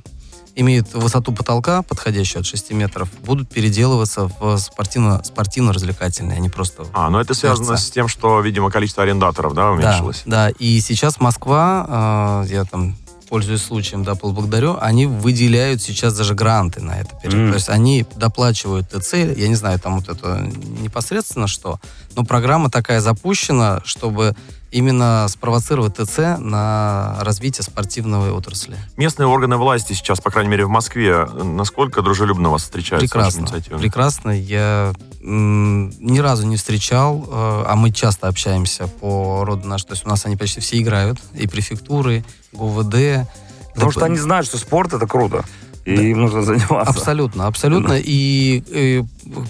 имеют 0.56 0.94
высоту 0.94 1.32
потолка, 1.32 1.84
подходящую 1.84 2.42
от 2.42 2.46
6 2.46 2.72
метров, 2.72 3.08
будут 3.24 3.48
переделываться 3.50 4.28
в 4.40 4.58
спортивно- 4.58 5.24
спортивно-развлекательные, 5.24 6.38
а 6.38 6.40
не 6.42 6.50
просто 6.50 6.84
А, 6.94 7.10
ну 7.10 7.20
это 7.20 7.34
связано 7.34 7.78
с 7.78 7.90
тем, 7.90 8.10
что, 8.10 8.42
видимо, 8.42 8.70
количество 8.70 9.04
арендаторов, 9.04 9.54
да, 9.54 9.64
да, 9.64 9.72
уменьшилось. 9.72 10.24
да, 10.26 10.50
и 10.50 10.82
сейчас 10.82 11.22
Москва, 11.22 12.44
э, 12.46 12.54
я 12.54 12.66
там 12.66 12.98
пользуюсь 13.30 13.62
случаем, 13.62 14.04
да, 14.04 14.16
поблагодарю, 14.16 14.78
они 14.82 15.06
выделяют 15.06 15.82
сейчас 15.82 16.16
даже 16.16 16.34
гранты 16.34 16.82
на 16.82 17.00
это. 17.00 17.16
Мгм. 17.24 17.50
То 17.50 17.56
есть 17.56 17.70
они 17.70 18.06
доплачивают 18.16 18.90
ТЦ, 18.90 19.14
я 19.14 19.48
не 19.48 19.56
знаю, 19.56 19.80
там 19.80 20.00
вот 20.00 20.10
это 20.10 20.42
непосредственно 20.82 21.48
что, 21.48 21.80
но 22.16 22.26
программа 22.26 22.70
такая 22.70 23.02
запущена, 23.02 23.82
чтобы 23.86 24.36
именно 24.72 25.28
спровоцировать 25.30 25.96
ТЦ 25.96 26.38
на 26.40 27.18
развитие 27.22 27.64
спортивной 27.64 28.32
отрасли. 28.32 28.78
Местные 28.98 29.28
органы 29.28 29.58
власти 29.58 29.94
сейчас, 29.94 30.20
по 30.20 30.30
крайней 30.30 30.52
мере, 30.52 30.66
в 30.66 30.70
Москве, 30.70 31.26
насколько 31.26 32.02
дружелюбно 32.02 32.50
вас 32.50 32.64
встречают 32.64 33.10
с 33.10 33.14
вашими 33.14 33.46
Прекрасно. 33.46 33.78
Прекрасно. 33.80 34.32
Я 34.32 34.94
ни 35.22 36.20
разу 36.20 36.46
не 36.46 36.56
встречал, 36.56 37.26
э, 37.28 37.64
а 37.68 37.76
мы 37.76 37.92
часто 37.92 38.28
общаемся 38.28 38.88
по 38.88 39.44
роду 39.44 39.68
наш. 39.68 39.84
То 39.84 39.94
есть 39.94 40.06
у 40.06 40.10
нас 40.10 40.26
они 40.26 40.38
почти 40.38 40.62
все 40.62 40.80
играют. 40.80 41.20
И 41.34 41.48
префектуры, 41.48 42.24
ГУВД. 42.52 43.28
Потому 43.74 43.92
ДП. 43.92 43.98
что 43.98 44.06
они 44.06 44.18
знают, 44.18 44.46
что 44.48 44.58
спорт 44.58 44.94
это 44.94 45.08
круто. 45.08 45.44
И 45.86 46.12
им 46.12 46.22
нужно 46.22 46.44
заниматься. 46.44 46.92
Абсолютно, 46.92 47.48
абсолютно. 47.48 47.94
И, 47.98 48.64
э, 48.72 49.04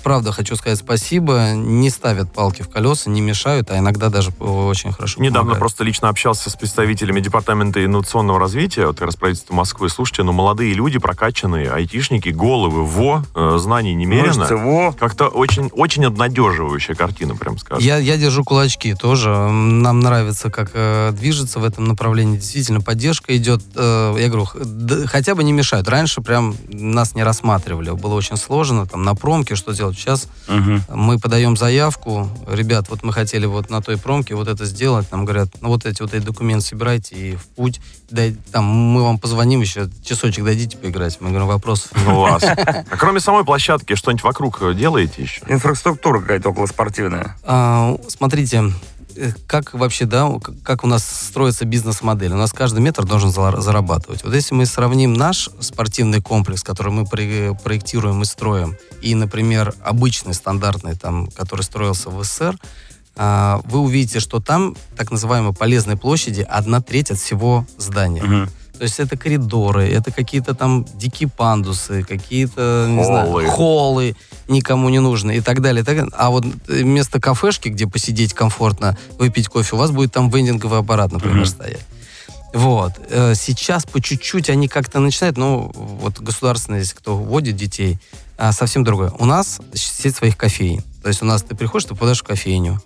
правда 0.04 0.32
хочу 0.32 0.56
сказать 0.56 0.80
спасибо. 0.80 1.52
Не 1.54 1.90
ставят 1.90 2.32
палки 2.34 2.62
в 2.62 2.70
колеса, 2.70 3.10
не 3.10 3.22
мешают, 3.22 3.72
а 3.72 3.78
иногда 3.78 4.10
даже 4.10 4.32
очень 4.40 4.92
хорошо 4.92 5.22
Недавно 5.22 5.40
помогают. 5.40 5.60
просто 5.60 5.84
лично 5.84 6.10
общался 6.10 6.50
с 6.50 6.56
представителями 6.56 7.20
Департамента 7.20 7.84
инновационного 7.84 8.40
развития, 8.40 8.88
вот 8.88 8.98
как 8.98 9.08
раз 9.08 9.16
правительства 9.16 9.54
Москвы. 9.54 9.90
Слушайте, 9.90 10.24
ну 10.24 10.32
молодые 10.32 10.74
люди, 10.74 11.00
прокачанные, 11.00 11.72
айтишники, 11.72 12.30
головы, 12.30 12.86
во, 12.86 13.24
э, 13.36 13.58
знаний 13.60 13.94
немерено. 13.94 14.40
Мышцы, 14.40 14.56
во. 14.56 14.92
Как-то 14.94 15.28
очень, 15.28 15.70
очень 15.74 16.06
обнадеживающая 16.06 16.96
картина, 16.96 17.36
прям 17.36 17.58
скажем. 17.58 17.84
Я, 17.84 17.98
я 17.98 18.18
держу 18.18 18.44
кулачки 18.44 18.94
тоже. 18.96 19.30
Нам 19.30 20.00
нравится, 20.00 20.50
как 20.50 20.72
э, 20.74 21.12
движется 21.14 21.60
в 21.60 21.64
этом 21.64 21.86
направлении. 21.86 22.38
Действительно, 22.38 22.82
поддержка 22.82 23.36
идет. 23.38 23.62
Э, 23.76 24.16
я 24.20 24.28
говорю, 24.30 24.48
хотя 25.08 25.36
бы 25.36 25.44
не 25.44 25.52
мешают. 25.52 25.88
Раньше 25.88 26.22
прям 26.22 26.56
нас 26.68 27.16
не 27.16 27.24
рассматривали. 27.24 27.92
Было 27.92 28.16
очень 28.16 28.38
сложно, 28.38 28.86
там, 28.86 29.04
на 29.04 29.16
промке 29.16 29.56
что 29.56 29.69
делать. 29.74 29.98
Сейчас 29.98 30.28
Мгм. 30.48 30.84
мы 30.90 31.20
подаем 31.20 31.58
заявку. 31.58 32.30
Ребят, 32.48 32.90
вот 32.90 33.04
мы 33.04 33.14
хотели 33.14 33.46
вот 33.46 33.70
на 33.70 33.82
той 33.82 33.98
промке 33.98 34.36
вот 34.36 34.48
это 34.48 34.66
сделать. 34.66 35.12
Нам 35.12 35.26
говорят, 35.26 35.50
ну 35.62 35.70
вот 35.70 35.86
эти 35.86 36.02
вот 36.02 36.14
эти 36.14 36.24
документы 36.24 36.66
собирайте 36.66 37.16
и 37.16 37.36
в 37.36 37.48
путь. 37.48 37.80
Дай, 38.10 38.36
там, 38.52 38.66
мы 38.66 39.04
вам 39.04 39.20
позвоним 39.20 39.62
еще, 39.62 39.90
часочек 40.04 40.44
дадите 40.44 40.78
поиграть. 40.78 41.18
Мы 41.22 41.30
говорим, 41.30 41.48
вопросов 41.48 41.92
Класс. 42.06 42.44
А 42.90 42.98
кроме 42.98 43.20
самой 43.20 43.46
площадки, 43.46 43.96
что-нибудь 43.96 44.24
вокруг 44.24 44.62
э, 44.62 44.74
делаете 44.74 45.22
еще? 45.22 45.42
Инфраструктура 45.48 46.20
какая-то 46.20 46.50
околоспортивная. 46.50 47.36
А, 47.44 47.96
смотрите, 48.08 48.72
как 49.48 49.74
вообще, 49.74 50.06
да, 50.06 50.30
как 50.64 50.84
у 50.84 50.88
нас 50.88 51.04
строится 51.04 51.66
бизнес-модель? 51.66 52.34
У 52.34 52.38
нас 52.38 52.54
каждый 52.54 52.80
метр 52.80 53.06
должен 53.06 53.32
зарабатывать. 53.32 54.24
Вот 54.24 54.34
если 54.34 54.56
мы 54.56 54.66
сравним 54.66 55.14
наш 55.14 55.50
спортивный 55.60 56.22
комплекс, 56.22 56.64
который 56.64 56.92
мы 56.94 57.06
про- 57.06 57.54
проектируем 57.64 58.22
и 58.22 58.26
строим, 58.26 58.78
и, 59.02 59.16
например, 59.16 59.74
обычный, 59.84 60.34
стандартный, 60.34 60.96
там, 60.96 61.28
который 61.28 61.62
строился 61.62 62.10
в 62.10 62.24
СССР, 62.24 62.58
а, 63.16 63.62
вы 63.66 63.80
увидите, 63.80 64.20
что 64.20 64.40
там, 64.40 64.78
так 64.96 65.12
называемой 65.12 65.54
полезной 65.54 65.98
площади, 65.98 66.42
одна 66.42 66.82
треть 66.82 67.12
от 67.12 67.18
всего 67.20 67.66
здания. 67.78 68.24
Мгм. 68.24 68.50
То 68.80 68.84
есть 68.84 68.98
это 69.00 69.18
коридоры, 69.18 69.90
это 69.90 70.10
какие-то 70.12 70.56
там 70.56 70.86
дикие 70.96 71.28
пандусы, 71.28 72.02
какие-то, 72.04 72.88
не 72.90 73.04
знаю, 73.04 73.50
Холлы. 73.50 74.16
никому 74.48 74.88
не 74.88 75.00
нужны 75.00 75.36
и 75.36 75.42
так 75.42 75.62
далее. 75.62 75.82
и 75.82 75.86
так 75.86 75.98
далее. 75.98 76.12
А 76.18 76.30
вот 76.30 76.46
э, 76.46 76.82
вместо 76.84 77.20
кафешки, 77.20 77.68
где 77.68 77.88
посидеть 77.88 78.34
комфортно, 78.34 78.98
выпить 79.18 79.50
кофе, 79.50 79.76
у 79.76 79.80
вас 79.80 79.92
будет 79.92 80.14
там 80.14 80.30
вендинговый 80.30 80.80
аппарат, 80.80 81.12
например, 81.12 81.40
Мгм. 81.40 81.46
стоять. 81.46 81.86
Вот. 82.54 82.94
Э, 83.10 83.34
Сейчас 83.36 83.84
по 83.84 84.02
чуть-чуть 84.02 84.50
они 84.50 84.70
как-то 84.70 85.00
начинают, 85.00 85.36
ну, 85.38 85.72
вот 85.76 86.20
государственные, 86.22 86.80
если 86.80 86.96
кто 86.96 87.18
вводит 87.18 87.58
детей, 87.58 88.00
а, 88.38 88.54
совсем 88.54 88.86
другое. 88.86 89.12
У 89.20 89.26
нас 89.26 89.60
сеть 89.74 90.16
своих 90.16 90.38
кофеин. 90.38 90.82
То 91.04 91.10
есть 91.10 91.22
у 91.22 91.26
нас 91.26 91.44
ты 91.44 91.54
приходишь, 91.54 91.84
ты 91.84 91.96
попадаешь 91.96 92.22
в 92.22 92.24
кофейню. 92.24 92.82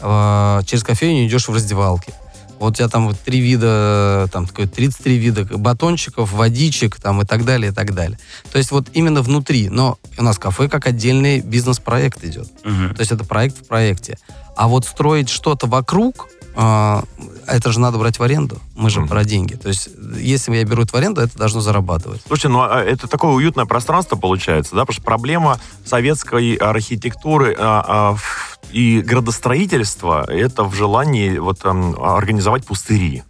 А, 0.00 0.62
Через 0.64 0.82
кофейню 0.82 1.26
идешь 1.28 1.46
в 1.46 1.54
раздевалки. 1.54 2.12
Вот 2.60 2.72
у 2.72 2.74
тебя 2.76 2.88
там 2.88 3.08
вот 3.08 3.18
три 3.18 3.40
вида, 3.40 4.28
там 4.32 4.46
такое 4.46 4.66
33 4.66 5.16
вида 5.16 5.44
батончиков, 5.56 6.30
водичек 6.32 7.00
там 7.00 7.22
и 7.22 7.24
так 7.24 7.44
далее, 7.46 7.72
и 7.72 7.74
так 7.74 7.94
далее. 7.94 8.18
То 8.52 8.58
есть 8.58 8.70
вот 8.70 8.86
именно 8.92 9.22
внутри. 9.22 9.70
Но 9.70 9.98
у 10.18 10.22
нас 10.22 10.38
кафе 10.38 10.68
как 10.68 10.86
отдельный 10.86 11.40
бизнес-проект 11.40 12.22
идет. 12.22 12.48
Мгм. 12.62 12.94
То 12.94 13.00
есть 13.00 13.12
это 13.12 13.24
проект 13.24 13.56
в 13.58 13.66
проекте. 13.66 14.18
А 14.56 14.68
вот 14.68 14.84
строить 14.84 15.30
что-то 15.30 15.66
вокруг, 15.66 16.28
а, 16.54 17.04
это 17.46 17.72
же 17.72 17.80
надо 17.80 17.96
брать 17.96 18.18
в 18.18 18.22
аренду. 18.22 18.58
Мы 18.76 18.90
же 18.90 19.00
Мгм. 19.00 19.08
про 19.08 19.24
деньги. 19.24 19.54
То 19.54 19.68
есть 19.68 19.88
если 20.18 20.54
я 20.54 20.64
беру 20.64 20.82
это 20.82 20.92
в 20.92 20.96
аренду, 20.96 21.22
это 21.22 21.38
должно 21.38 21.62
зарабатывать. 21.62 22.20
Слушайте, 22.26 22.48
ну 22.48 22.60
а 22.60 22.82
это 22.82 23.08
такое 23.08 23.30
уютное 23.32 23.64
пространство 23.64 24.16
получается, 24.16 24.74
да? 24.74 24.82
Потому 24.82 24.94
что 24.94 25.02
проблема 25.02 25.58
советской 25.86 26.56
архитектуры 26.56 27.56
а, 27.58 27.84
а, 27.88 28.14
в- 28.16 28.58
и 28.72 29.00
градостроительства 29.00 30.24
это 30.28 30.64
в 30.64 30.74
желании 30.74 31.38
вот 31.38 31.64
эм, 31.64 31.96
организовать 32.00 32.64
пустыри. 32.64 33.24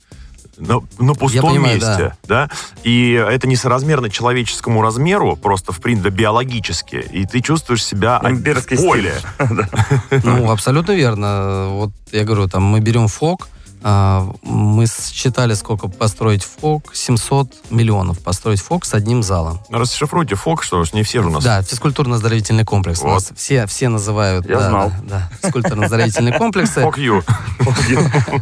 На, 0.61 0.81
на 0.99 1.15
пустом 1.15 1.53
понимаю, 1.53 1.77
месте, 1.77 2.15
да. 2.29 2.51
И 2.85 3.13
это 3.13 3.49
несоразмерно 3.49 4.11
человеческому 4.11 4.83
размеру, 4.83 5.35
просто 5.37 5.73
в 5.73 5.81
принципе 5.81 6.11
биологически, 6.11 6.97
и 6.97 7.25
ты 7.25 7.41
чувствуешь 7.41 7.83
себя 7.83 8.21
Имперский 8.23 8.77
в 8.77 8.83
поле. 8.83 9.15
Ну, 10.23 10.51
абсолютно 10.51 10.93
верно. 10.93 11.69
Вот 11.71 11.93
я 12.13 12.25
говорю, 12.25 12.47
там 12.47 12.63
мы 12.63 12.81
берем 12.81 13.09
ФОК, 13.09 13.49
мы 13.83 14.87
считали, 14.87 15.55
сколько 15.55 15.89
построить 15.89 16.45
ФОК, 16.45 16.95
700 16.95 17.71
миллионов 17.71 18.19
построить 18.19 18.61
ФОК 18.61 18.85
с 18.85 18.95
одним 18.95 19.23
залом. 19.23 19.61
Расшифруйте 19.71 20.35
фок, 20.35 20.63
что 20.63 20.85
ж 20.85 20.93
не 20.93 21.03
все 21.03 21.23
же 21.23 21.29
у 21.29 21.33
нас. 21.33 21.45
Да, 21.45 21.63
физкультурно-оздоровительный 21.63 22.65
комплекс. 22.65 23.01
Вот. 23.01 23.15
нас 23.15 23.33
все, 23.35 23.67
все 23.67 23.89
называют. 23.89 24.47
Я 24.49 24.59
да, 24.59 24.69
знал. 24.69 24.93
Да, 25.05 25.31
да, 25.43 25.49
физкультурно-оздоровительные 25.49 26.37
комплексы. 26.37 26.83
Фок 26.83 26.99
ю. 26.99 27.23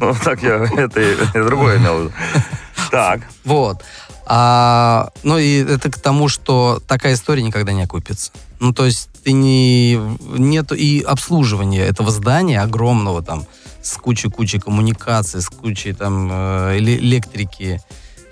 Ну, 0.01 0.15
так 0.25 0.43
я 0.43 0.69
это 0.77 1.45
другое 1.45 1.79
имел. 1.79 2.11
Так. 2.91 3.21
Вот. 3.45 3.83
А, 4.31 5.09
ну 5.23 5.39
и 5.39 5.65
это 5.65 5.91
к 5.91 5.99
тому, 5.99 6.29
что 6.29 6.83
такая 6.87 7.15
история 7.15 7.43
никогда 7.43 7.73
не 7.73 7.83
окупится. 7.83 8.31
Ну, 8.61 8.75
то 8.75 8.85
есть 8.85 9.09
ты 9.25 9.33
не... 9.33 9.95
Нету 10.37 10.75
и 10.75 11.01
обслуживания 11.01 11.85
этого 11.85 12.11
здания 12.11 12.61
огромного 12.61 13.23
там 13.23 13.47
с 13.89 13.97
кучей-кучей 13.97 14.61
коммуникаций, 14.61 15.41
с 15.41 15.49
кучей 15.49 15.93
там 15.95 16.29
э, 16.31 16.77
эле- 16.79 16.99
электрики 16.99 17.81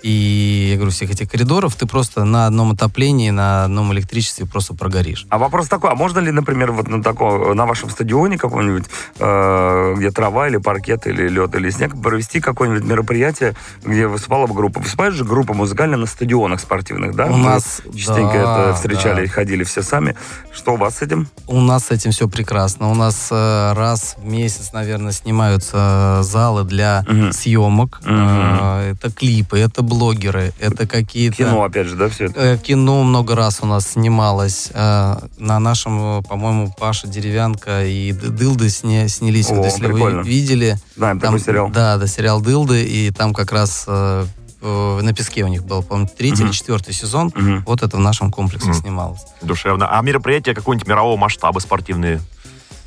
и, 0.03 0.69
я 0.71 0.75
говорю, 0.75 0.91
всех 0.91 1.09
этих 1.11 1.29
коридоров, 1.29 1.75
ты 1.75 1.85
просто 1.87 2.23
на 2.23 2.47
одном 2.47 2.71
отоплении, 2.71 3.29
на 3.29 3.65
одном 3.65 3.91
электричестве 3.93 4.45
просто 4.45 4.73
прогоришь. 4.73 5.25
А 5.29 5.37
вопрос 5.37 5.67
такой, 5.67 5.91
а 5.91 5.95
можно 5.95 6.19
ли, 6.19 6.31
например, 6.31 6.71
вот 6.71 6.87
на, 6.87 7.01
таком, 7.01 7.55
на 7.55 7.65
вашем 7.65 7.89
стадионе 7.89 8.37
каком-нибудь, 8.37 8.85
э, 9.19 9.93
где 9.97 10.11
трава 10.11 10.47
или 10.47 10.57
паркет, 10.57 11.07
или 11.07 11.27
лед, 11.27 11.55
или 11.55 11.69
снег, 11.69 11.99
провести 12.01 12.39
какое-нибудь 12.39 12.83
мероприятие, 12.83 13.55
где 13.83 14.07
выступала 14.07 14.47
бы 14.47 14.53
группа? 14.53 14.79
Выступает 14.79 15.13
же 15.13 15.23
группа 15.25 15.53
музыкальная 15.53 15.97
на 15.97 16.05
стадионах 16.05 16.59
спортивных, 16.59 17.15
да? 17.15 17.25
У 17.25 17.35
Мы 17.35 17.45
нас, 17.45 17.81
Частенько 17.95 18.33
да, 18.33 18.63
это 18.63 18.73
встречали 18.75 19.17
да. 19.17 19.23
и 19.23 19.27
ходили 19.27 19.63
все 19.63 19.81
сами. 19.81 20.15
Что 20.53 20.73
у 20.73 20.77
вас 20.77 20.97
с 20.97 21.01
этим? 21.01 21.27
У 21.47 21.59
нас 21.61 21.85
с 21.87 21.91
этим 21.91 22.11
все 22.11 22.27
прекрасно. 22.27 22.89
У 22.91 22.95
нас 22.95 23.29
э, 23.31 23.73
раз 23.73 24.15
в 24.17 24.25
месяц, 24.25 24.71
наверное, 24.73 25.11
снимаются 25.11 26.19
залы 26.23 26.63
для 26.63 27.03
Мгм. 27.07 27.31
съемок. 27.31 27.99
Мгм. 28.03 28.11
Э, 28.19 28.91
это 28.93 29.11
клипы, 29.11 29.59
это 29.59 29.81
блогеры, 29.87 30.53
это 30.59 30.85
какие-то... 30.85 31.37
Кино, 31.37 31.63
опять 31.63 31.87
же, 31.87 31.95
да, 31.95 32.09
все 32.09 32.25
это? 32.25 32.39
Э, 32.39 32.57
Кино 32.57 33.03
много 33.03 33.35
раз 33.35 33.59
у 33.61 33.65
нас 33.65 33.93
снималось. 33.93 34.69
Э, 34.73 35.15
На 35.37 35.59
нашем, 35.59 36.19
э, 36.19 36.21
по-моему, 36.21 36.73
Паша 36.77 37.07
Деревянка 37.07 37.85
и 37.85 38.11
Дылды 38.11 38.67
сня- 38.69 39.07
снялись. 39.07 39.49
О, 39.49 39.55
вот 39.55 39.65
если 39.65 39.87
прикольно. 39.87 40.21
вы 40.21 40.27
видели. 40.29 40.77
Знаем 40.95 41.19
Там, 41.19 41.31
такой 41.33 41.45
сериал. 41.45 41.69
Да, 41.69 41.97
да, 41.97 42.05
сериал 42.07 42.41
Дылды. 42.41 42.83
И 42.83 43.11
там 43.11 43.33
как 43.33 43.51
раз 43.51 43.87
на 43.87 45.13
песке 45.15 45.43
у 45.43 45.47
них 45.47 45.63
был, 45.63 45.83
по-моему, 45.83 46.09
третий 46.17 46.37
Мгм. 46.41 46.47
или 46.47 46.51
четвертый 46.51 46.93
сезон. 46.93 47.31
Мгм. 47.35 47.63
Вот 47.65 47.83
это 47.83 47.95
в 47.97 47.99
нашем 47.99 48.31
комплексе 48.31 48.69
Мгм. 48.69 48.77
снималось. 48.79 49.21
Душевно. 49.41 49.87
А 49.89 50.01
мероприятия 50.01 50.53
какого-нибудь 50.53 50.87
мирового 50.87 51.15
масштаба 51.15 51.59
спортивные? 51.59 52.19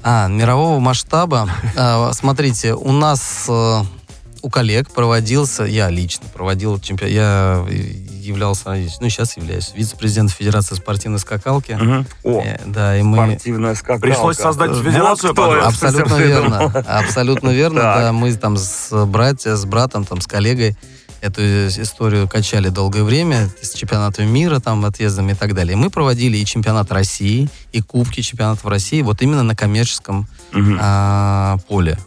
А, 0.02 0.26
мирового 0.28 0.80
масштаба. 0.80 1.48
А, 1.76 2.12
Смотрите, 2.12 2.74
у 2.74 2.90
нас 2.92 3.48
у 4.42 4.50
коллег 4.50 4.90
проводился, 4.90 5.64
я 5.64 5.88
лично 5.90 6.26
проводил 6.32 6.78
чемпионат, 6.78 7.12
я 7.14 7.66
являлся, 8.20 8.70
ну 9.00 9.08
сейчас 9.08 9.36
являюсь 9.36 9.72
вице-президентом 9.74 10.36
Федерации 10.36 10.74
спортивной 10.74 11.18
скакалки. 11.18 11.72
Мгм. 11.72 12.06
О, 12.24 12.42
Э, 12.44 12.60
Да, 12.66 12.96
и 12.96 13.02
мы... 13.02 13.16
спортивная 13.16 13.74
скакалка. 13.74 14.06
Пришлось 14.06 14.36
создать 14.36 14.70
Вот 14.70 14.84
федерацию 14.84 15.32
это 15.32 15.66
Абсолютно 15.66 16.14
верно. 16.16 16.64
Абсолютно 16.86 17.48
верно. 17.50 17.80
Да, 17.80 18.12
мы 18.12 18.32
там 18.34 18.56
с 18.56 19.06
братья, 19.06 19.56
с 19.56 19.64
братом, 19.64 20.04
там, 20.04 20.20
с 20.20 20.26
коллегой 20.26 20.76
эту 21.20 21.42
историю 21.42 22.28
качали 22.28 22.68
долгое 22.68 23.02
время 23.02 23.50
с 23.60 23.74
чемпионатами 23.74 24.26
мира, 24.26 24.58
там, 24.58 24.84
отъездами 24.84 25.32
и 25.32 25.34
так 25.34 25.54
далее. 25.54 25.76
Мы 25.76 25.90
проводили 25.90 26.38
и 26.38 26.44
чемпионат 26.44 26.90
России, 26.92 27.48
и 27.72 27.82
кубки 27.82 28.22
чемпионатов 28.22 28.64
России 28.66 29.02
вот 29.02 29.20
именно 29.22 29.42
на 29.42 29.54
коммерческом 29.54 30.26
а, 30.80 31.58
поле. 31.68 31.98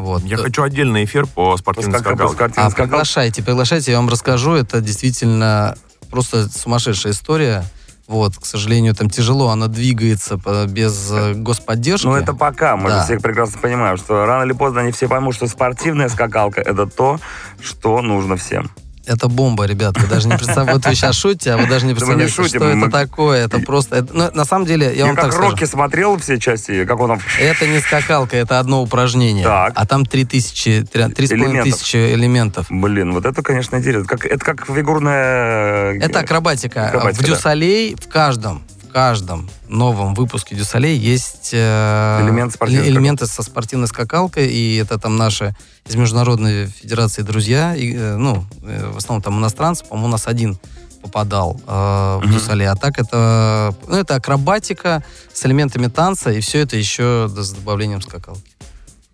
Вот. 0.00 0.22
Я 0.24 0.36
хочу 0.36 0.62
отдельный 0.62 1.04
эфир 1.04 1.26
по 1.26 1.56
спортивной 1.56 2.00
Скака- 2.00 2.28
скакалке. 2.28 2.60
А 2.60 2.70
приглашайте, 2.70 3.42
приглашайте, 3.42 3.92
я 3.92 3.98
вам 3.98 4.08
расскажу. 4.08 4.52
Это 4.54 4.80
действительно 4.80 5.76
просто 6.10 6.48
сумасшедшая 6.48 7.12
история. 7.12 7.64
Вот, 8.06 8.36
к 8.36 8.44
сожалению, 8.44 8.92
там 8.94 9.08
тяжело, 9.08 9.50
она 9.50 9.68
двигается 9.68 10.36
без 10.66 11.10
э, 11.12 11.34
господдержки. 11.34 12.06
Ну, 12.06 12.14
это 12.16 12.34
пока. 12.34 12.76
Мы 12.76 12.88
Да. 12.88 12.98
же 12.98 13.04
все 13.04 13.20
прекрасно 13.20 13.60
понимаем, 13.60 13.96
что 13.98 14.26
рано 14.26 14.42
или 14.44 14.52
поздно 14.52 14.80
они 14.80 14.90
все 14.90 15.06
поймут, 15.06 15.36
что 15.36 15.46
спортивная 15.46 16.08
скакалка— 16.08 16.60
это 16.62 16.86
то, 16.86 17.20
что 17.62 18.02
нужно 18.02 18.36
всем. 18.36 18.68
Это 19.10 19.26
бомба, 19.26 19.64
ребят. 19.64 19.98
Вы 20.00 20.06
даже 20.06 20.28
не 20.28 20.36
представляете. 20.36 20.72
Вот 20.74 20.86
вы 20.86 20.94
сейчас 20.94 21.16
шутите, 21.16 21.52
а 21.54 21.56
вы 21.56 21.66
даже 21.66 21.84
не 21.84 21.94
Да 21.94 22.06
мы 22.06 22.14
не 22.14 22.22
представляете, 22.22 22.34
шутим, 22.34 22.60
что 22.60 22.76
мы- 22.76 22.86
это 22.86 22.92
такое. 22.92 23.44
Это 23.44 23.58
просто... 23.58 23.96
это- 23.96 24.14
ну, 24.16 24.30
на 24.32 24.44
самом 24.44 24.66
деле, 24.66 24.86
я 24.86 24.92
Я 24.92 25.06
вам 25.06 25.16
как 25.16 25.24
так 25.24 25.32
скажу. 25.32 25.50
Рокки 25.50 25.64
смотрел 25.64 26.16
все 26.18 26.38
части, 26.38 26.84
как 26.84 27.00
он 27.00 27.08
там... 27.08 27.20
Это 27.40 27.66
не 27.66 27.80
скакалка, 27.80 28.36
это 28.36 28.60
одно 28.60 28.80
упражнение. 28.82 29.44
Так. 29.44 29.72
А 29.74 29.84
там 29.84 30.06
3000, 30.06 30.86
3,5 30.92 31.34
Элементов. 31.34 31.64
тысячи 31.64 31.96
элементов. 32.14 32.66
Блин, 32.70 33.12
вот 33.12 33.26
это, 33.26 33.42
конечно, 33.42 33.74
интересно. 33.76 34.06
Как, 34.06 34.24
это 34.24 34.44
как 34.44 34.64
фигурная... 34.66 35.94
Это 35.98 36.20
акробатика. 36.20 36.86
Акробатика, 36.86 37.22
в 37.24 37.26
да. 37.26 37.34
дю 37.34 37.57
Солей 37.57 37.96
в 37.96 38.08
каждом, 38.08 38.62
каждом 38.90 39.48
новом 39.68 40.14
выпуске 40.14 40.54
дю 40.54 40.70
Солей 40.70 40.96
есть 40.96 41.50
э, 41.52 42.20
Элемент 42.22 42.52
спортивной 42.52 42.86
эле- 42.86 42.90
элементы 42.92 43.26
со 43.26 43.42
спортивной 43.42 43.88
скакалкой, 43.88 44.48
и 44.48 44.76
это 44.76 44.98
там 44.98 45.16
наши 45.16 45.54
из 45.86 45.94
Международной 45.94 46.66
Федерации 46.66 47.22
друзья, 47.22 47.74
и, 47.74 47.94
э, 47.94 48.16
ну, 48.16 48.44
э, 48.62 48.90
в 48.92 48.96
основном 48.96 49.22
там 49.22 49.38
иностранцы, 49.38 49.84
по-моему, 49.84 50.08
у 50.08 50.10
нас 50.10 50.26
один 50.26 50.58
попадал 51.02 51.60
э, 51.66 52.20
в. 52.22 52.30
дю 52.30 52.43
Солей, 52.43 52.68
а 52.68 52.74
так 52.74 52.98
это, 52.98 53.74
ну, 53.86 53.96
это 53.96 54.16
акробатика 54.16 55.02
с 55.32 55.46
элементами 55.46 55.86
танца, 55.86 56.30
и 56.30 56.40
все 56.40 56.58
это 56.60 56.76
еще 56.76 57.30
да, 57.34 57.42
с 57.42 57.52
добавлением 57.52 58.02
скакалки. 58.02 58.42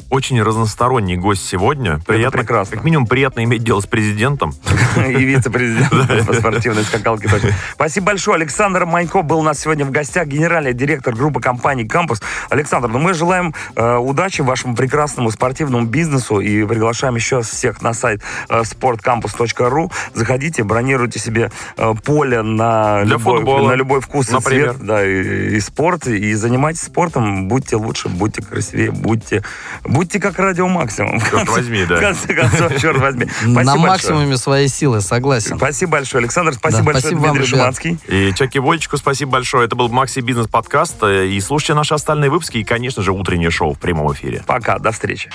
Очень 0.08 0.40
разносторонний 0.40 1.16
гость 1.16 1.44
сегодня. 1.46 1.98
Приятно, 2.06 2.38
прекрасно. 2.38 2.76
Как 2.76 2.84
минимум 2.84 3.08
приятно 3.08 3.42
иметь 3.42 3.64
дело 3.64 3.80
с 3.80 3.86
президентом. 3.86 4.54
и 4.96 5.12
вице-президент 5.12 5.90
по 6.26 6.32
спортивной 6.32 6.84
скакалке. 6.84 7.28
Спасибо 7.72 8.06
большое. 8.06 8.36
Александр 8.36 8.86
Манько 8.86 9.22
был 9.22 9.40
у 9.40 9.42
нас 9.42 9.58
сегодня 9.58 9.84
в 9.84 9.90
гостях, 9.90 10.28
генеральный 10.28 10.74
директор 10.74 11.12
группы 11.12 11.40
компаний 11.40 11.88
«Кампус». 11.88 12.22
Александр, 12.50 12.88
ну 12.88 13.00
мы 13.00 13.14
желаем 13.14 13.52
э, 13.74 13.96
удачи 13.96 14.42
вашему 14.42 14.76
прекрасному 14.76 15.30
спортивному 15.32 15.86
бизнесу 15.86 16.38
и 16.38 16.64
приглашаем 16.64 17.16
еще 17.16 17.42
всех 17.42 17.82
на 17.82 17.92
сайт 17.92 18.22
э, 18.48 18.60
sportcampus.ru. 18.60 19.92
Заходите, 20.14 20.62
бронируйте 20.62 21.18
себе 21.18 21.50
э, 21.76 21.94
поле 22.04 22.42
на, 22.42 23.02
Для 23.02 23.14
любой, 23.14 23.36
футбола, 23.38 23.68
на 23.70 23.74
любой 23.74 24.00
вкус 24.00 24.30
и 24.30 24.40
цвет. 24.40 24.76
Да, 24.80 25.04
и, 25.04 25.56
и 25.56 25.60
спорт, 25.60 26.06
и 26.06 26.32
занимайтесь 26.34 26.82
спортом, 26.82 27.48
будьте 27.48 27.74
лучше, 27.74 28.08
будьте 28.08 28.40
красивее, 28.40 28.92
будьте, 28.92 29.42
будьте 29.82 30.05
как 30.20 30.38
радио 30.38 30.68
максимум. 30.68 31.20
Черт 31.20 31.48
возьми, 31.48 31.84
В 31.84 31.88
да. 31.88 32.00
конце 32.00 32.34
концов, 32.34 32.80
черт 32.80 32.98
возьми. 32.98 33.26
Спасибо 33.26 33.52
На 33.60 33.64
большое. 33.64 33.86
максимуме 33.88 34.36
своей 34.36 34.68
силы, 34.68 35.00
согласен. 35.00 35.56
Спасибо 35.56 35.92
большое, 35.92 36.22
Александр. 36.22 36.54
Спасибо 36.54 36.78
Да, 36.82 36.84
большое, 36.84 37.00
спасибо 37.02 37.18
вам, 37.20 37.36
Дмитрий 37.36 37.52
ребят. 37.52 37.76
Шиманский. 37.76 37.98
И 38.08 38.32
Чаки 38.34 38.58
Вольчику 38.58 38.96
спасибо 38.96 39.32
большое. 39.32 39.66
Это 39.66 39.76
был 39.76 39.88
Макси 39.88 40.20
Бизнес 40.20 40.48
подкаст. 40.48 41.02
И 41.04 41.40
слушайте 41.40 41.74
наши 41.74 41.94
остальные 41.94 42.30
выпуски. 42.30 42.58
И, 42.58 42.64
конечно 42.64 43.02
же, 43.02 43.12
утреннее 43.12 43.50
шоу 43.50 43.74
в 43.74 43.78
прямом 43.78 44.12
эфире. 44.12 44.42
Пока, 44.46 44.78
до 44.78 44.92
встречи. 44.92 45.30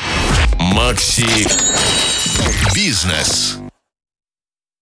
Макси 0.60 1.48
Бизнес. 2.74 3.61